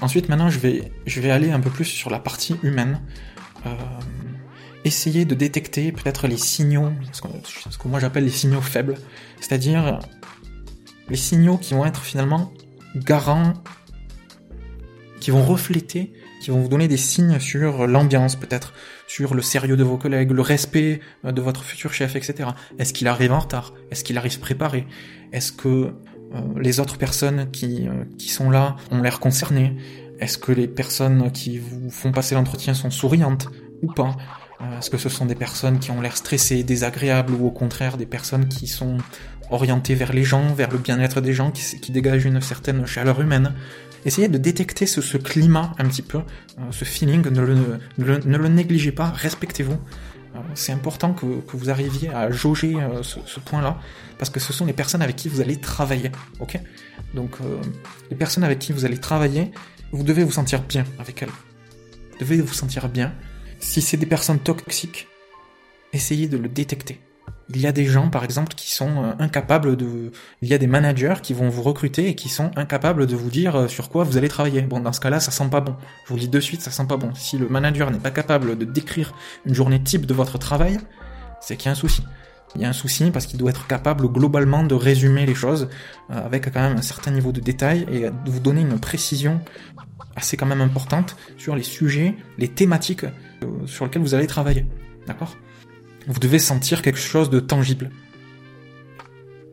Ensuite, 0.02 0.30
maintenant, 0.30 0.50
je 0.50 0.60
vais, 0.60 0.92
je 1.06 1.22
vais 1.22 1.32
aller 1.32 1.52
un 1.52 1.60
peu 1.60 1.70
plus 1.70 1.86
sur 1.86 2.10
la 2.10 2.20
partie 2.20 2.56
humaine. 2.64 3.02
Euh, 3.66 3.70
essayer 4.86 5.26
de 5.26 5.36
détecter 5.36 5.92
peut-être 5.92 6.28
les 6.28 6.38
signaux, 6.38 6.92
ce 7.12 7.22
que, 7.22 7.28
ce 7.70 7.78
que 7.78 7.88
moi 7.90 8.00
j'appelle 8.00 8.24
les 8.24 8.30
signaux 8.30 8.62
faibles, 8.62 8.96
c'est-à-dire 9.42 10.00
les 11.10 11.18
signaux 11.18 11.58
qui 11.58 11.74
vont 11.74 11.86
être 11.86 12.02
finalement 12.02 12.54
garants, 12.96 13.54
qui 15.20 15.32
vont 15.32 15.44
refléter 15.44 16.14
qui 16.40 16.52
vont 16.52 16.60
vous 16.60 16.70
donner 16.70 16.88
des 16.88 16.98
signes 16.98 17.40
sur 17.40 17.88
l'ambiance 17.88 18.36
peut-être, 18.36 18.74
sur 19.08 19.36
le 19.36 19.42
sérieux 19.42 19.78
de 19.78 19.84
vos 19.84 19.98
collègues, 19.98 20.32
le 20.32 20.42
respect 20.42 21.02
euh, 21.26 21.32
de 21.32 21.42
votre 21.42 21.64
futur 21.64 21.94
chef, 21.94 22.16
etc. 22.16 22.50
Est-ce 22.78 22.94
qu'il 22.94 23.08
arrive 23.08 23.32
en 23.32 23.40
retard? 23.40 23.74
Est-ce 23.92 24.04
qu'il 24.04 24.18
arrive 24.18 24.40
préparé? 24.40 24.88
Est-ce 25.32 25.52
que 25.52 25.68
euh, 25.68 25.92
les 26.58 26.80
autres 26.80 26.98
personnes 26.98 27.50
qui, 27.52 27.88
euh, 27.88 28.06
qui 28.18 28.30
sont 28.30 28.50
là 28.50 28.76
ont 28.92 29.02
l'air 29.02 29.20
concernées? 29.20 29.76
Est-ce 30.20 30.38
que 30.38 30.52
les 30.52 30.68
personnes 30.68 31.32
qui 31.32 31.60
vous 31.60 31.90
font 31.90 32.12
passer 32.12 32.36
l'entretien 32.36 32.74
sont 32.74 32.92
souriantes 32.92 33.48
ou 33.82 33.92
pas? 33.92 34.16
Est-ce 34.78 34.90
que 34.90 34.98
ce 34.98 35.08
sont 35.08 35.26
des 35.26 35.36
personnes 35.36 35.80
qui 35.80 35.90
ont 35.90 36.02
l'air 36.02 36.18
stressées, 36.18 36.64
désagréables 36.64 37.32
ou 37.32 37.48
au 37.48 37.52
contraire 37.52 37.96
des 37.96 38.06
personnes 38.06 38.50
qui 38.50 38.68
sont 38.68 38.98
orientées 39.52 39.96
vers 39.96 40.12
les 40.12 40.26
gens, 40.26 40.54
vers 40.54 40.70
le 40.70 40.78
bien-être 40.78 41.22
des 41.22 41.32
gens, 41.32 41.52
qui, 41.52 41.80
qui 41.80 41.94
dégagent 41.94 42.26
une 42.26 42.42
certaine 42.42 42.86
chaleur 42.86 43.22
humaine? 43.22 43.54
Essayez 44.06 44.28
de 44.28 44.38
détecter 44.38 44.86
ce, 44.86 45.18
climat 45.18 45.74
un 45.78 45.86
petit 45.86 46.02
peu, 46.02 46.20
euh, 46.20 46.72
ce 46.72 46.86
feeling, 46.86 47.24
ne 47.30 47.42
le, 47.42 48.48
négligez 48.48 48.92
pas, 48.92 49.10
respectez-vous. 49.10 49.74
Euh, 50.36 50.40
c'est 50.54 50.72
important 50.72 51.14
que, 51.14 51.26
vous 51.26 51.70
arriviez 51.70 52.10
à 52.10 52.32
jauger 52.32 52.76
euh, 52.76 53.04
ce, 53.04 53.40
point-là, 53.40 53.80
parce 54.18 54.30
que 54.30 54.40
ce 54.40 54.54
sont 54.54 54.66
les 54.66 54.74
personnes 54.74 55.02
avec 55.02 55.16
qui 55.16 55.30
vous 55.30 55.42
allez 55.42 55.58
travailler, 55.58 56.12
ok? 56.40 56.60
Donc, 57.14 57.38
les 58.12 58.16
personnes 58.16 58.44
avec 58.44 58.60
qui 58.60 58.72
vous 58.72 58.86
allez 58.86 59.00
travailler, 59.00 59.52
vous 59.92 60.04
devez 60.04 60.24
vous 60.24 60.32
sentir 60.32 60.62
bien 60.62 60.86
avec 61.00 61.24
elles. 61.24 61.30
Vous 61.30 62.18
devez 62.20 62.42
vous 62.42 62.54
sentir 62.54 62.88
bien. 62.88 63.16
Si 63.60 63.82
c'est 63.82 63.98
des 63.98 64.06
personnes 64.06 64.38
toxiques, 64.40 65.08
essayez 65.92 66.28
de 66.28 66.38
le 66.38 66.48
détecter. 66.48 67.00
Il 67.50 67.62
y 67.62 67.68
a 67.68 67.72
des 67.72 67.86
gens, 67.86 68.10
par 68.10 68.24
exemple, 68.24 68.54
qui 68.54 68.72
sont 68.72 69.04
euh, 69.04 69.14
incapables 69.20 69.76
de... 69.76 70.12
Il 70.42 70.48
y 70.48 70.54
a 70.54 70.58
des 70.58 70.68
managers 70.68 71.16
qui 71.24 71.34
vont 71.34 71.50
vous 71.50 71.64
recruter 71.64 72.08
et 72.08 72.16
qui 72.16 72.30
sont 72.30 72.52
incapables 72.56 73.08
de 73.08 73.16
vous 73.16 73.30
dire 73.30 73.56
euh, 73.56 73.68
sur 73.68 73.90
quoi 73.90 74.04
vous 74.04 74.18
allez 74.18 74.28
travailler. 74.28 74.62
Bon, 74.62 74.80
dans 74.80 74.94
ce 74.94 75.00
cas-là, 75.00 75.20
ça 75.20 75.32
sent 75.32 75.50
pas 75.50 75.62
bon. 75.62 75.76
Je 76.06 76.10
vous 76.10 76.16
le 76.16 76.22
dis 76.22 76.30
de 76.30 76.40
suite, 76.40 76.62
ça 76.62 76.72
sent 76.72 76.86
pas 76.88 76.98
bon. 76.98 77.14
Si 77.16 77.38
le 77.38 77.48
manager 77.48 77.90
n'est 77.90 78.00
pas 78.00 78.12
capable 78.12 78.58
de 78.58 78.66
décrire 78.66 79.14
une 79.46 79.56
journée 79.56 79.82
type 79.82 80.06
de 80.06 80.14
votre 80.14 80.38
travail, 80.38 80.80
c'est 81.42 81.58
qu'il 81.58 81.66
y 81.66 81.70
a 81.70 81.72
un 81.72 81.76
souci. 81.76 82.04
Il 82.56 82.62
y 82.62 82.66
a 82.66 82.70
un 82.70 82.74
souci 82.74 83.10
parce 83.12 83.26
qu'il 83.26 83.40
doit 83.40 83.52
être 83.52 83.68
capable 83.68 84.08
globalement 84.12 84.64
de 84.64 84.76
résumer 84.76 85.26
les 85.26 85.36
choses 85.36 85.70
euh, 86.12 86.26
avec 86.26 86.52
quand 86.52 86.62
même 86.62 86.78
un 86.78 86.84
certain 86.84 87.12
niveau 87.12 87.32
de 87.32 87.40
détail 87.40 87.86
et 87.92 88.02
de 88.02 88.32
vous 88.32 88.40
donner 88.40 88.62
une 88.62 88.80
précision 88.80 89.42
assez 90.16 90.38
quand 90.38 90.46
même 90.46 90.62
importante 90.62 91.16
sur 91.38 91.56
les 91.56 91.64
sujets, 91.64 92.16
les 92.38 92.48
thématiques 92.48 93.06
sur 93.66 93.86
lesquelles 93.86 94.02
vous 94.02 94.16
allez 94.16 94.28
travailler. 94.28 94.66
D'accord? 95.08 95.36
Vous 96.10 96.20
devez 96.20 96.40
sentir 96.40 96.82
quelque 96.82 97.00
chose 97.00 97.30
de 97.30 97.40
tangible 97.40 97.92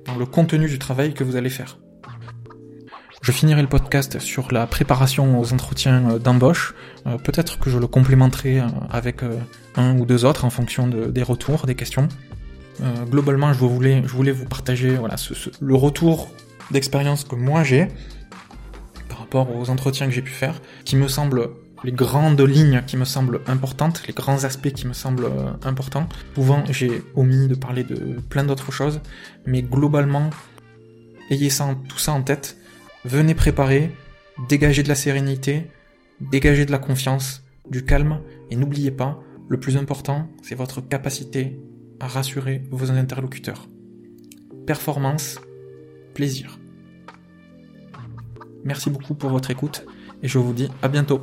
dans 0.07 0.17
le 0.17 0.25
contenu 0.25 0.69
du 0.69 0.79
travail 0.79 1.13
que 1.13 1.23
vous 1.23 1.37
allez 1.37 1.51
faire. 1.51 1.79
Je 3.21 3.31
finirai 3.31 3.61
le 3.61 3.69
podcast 3.69 4.19
sur 4.21 4.53
la 4.53 4.67
préparation 4.67 5.39
aux 5.39 5.53
entretiens 5.53 6.11
euh, 6.11 6.19
d'embauche. 6.19 6.75
Euh, 7.07 7.19
peut-être 7.19 7.59
que 7.59 7.69
je 7.71 7.79
le 7.79 7.87
complémenterai 7.87 8.61
euh, 8.61 8.67
avec 8.91 9.21
un 9.75 9.99
ou 9.99 10.07
deux 10.07 10.25
autres 10.25 10.45
en 10.45 10.51
fonction 10.51 10.87
des 10.87 11.23
retours, 11.23 11.67
des 11.67 11.75
questions. 11.75 12.09
globalement, 13.11 13.53
je 13.53 13.59
voulais, 13.59 14.03
je 14.05 14.13
voulais 14.13 14.33
vous 14.33 14.47
partager 14.47 14.95
voilà, 14.97 15.17
le 15.61 15.75
retour 15.75 16.31
d'expérience 16.71 17.25
que 17.25 17.35
moi 17.35 17.65
j'ai 17.65 17.89
par 19.09 19.19
rapport 19.19 19.55
aux 19.55 19.69
entretiens 19.69 20.07
que 20.07 20.13
j'ai 20.13 20.23
pu 20.23 20.33
faire, 20.33 20.55
qui 20.85 20.97
me 20.97 21.09
semble 21.09 21.51
les 21.85 21.93
grandes 21.93 22.41
lignes 22.41 22.83
qui 22.87 22.97
me 22.97 23.05
semblent 23.05 23.41
importantes, 23.47 24.07
les 24.07 24.15
grands 24.15 24.45
aspects 24.45 24.73
qui 24.73 24.87
me 24.87 24.93
semblent 24.93 25.27
euh, 25.27 25.53
importants. 25.63 26.09
Souvent, 26.35 26.65
j'ai 26.71 27.03
omis 27.15 27.49
de 27.49 27.55
parler 27.55 27.85
de 27.85 28.19
plein 28.29 28.45
d'autres 28.45 28.73
choses, 28.73 29.01
mais 29.47 29.63
globalement, 29.63 30.31
ayez 31.31 31.51
ça, 31.51 31.75
tout 31.89 31.99
ça 31.99 32.13
en 32.13 32.23
tête. 32.23 32.57
Venez 33.05 33.35
préparer, 33.35 33.93
dégagez 34.49 34.83
de 34.83 34.89
la 34.89 34.95
sérénité, 34.95 35.71
dégagez 36.21 36.65
de 36.65 36.73
la 36.73 36.79
confiance, 36.79 37.43
du 37.71 37.85
calme, 37.85 38.21
et 38.51 38.57
n'oubliez 38.57 38.91
pas, 38.91 39.21
le 39.49 39.61
plus 39.61 39.77
important, 39.77 40.29
c'est 40.43 40.55
votre 40.55 40.81
capacité 40.81 41.61
à 42.01 42.09
rassurer 42.09 42.63
vos 42.71 42.91
interlocuteurs. 42.91 43.69
Performance, 44.67 45.41
plaisir. 46.15 46.59
Merci 48.65 48.91
beaucoup 48.91 49.15
pour 49.15 49.31
votre 49.31 49.51
écoute 49.51 49.87
et 50.23 50.29
je 50.29 50.39
vous 50.39 50.53
dis 50.53 50.69
à 50.83 50.89
bientôt. 50.89 51.21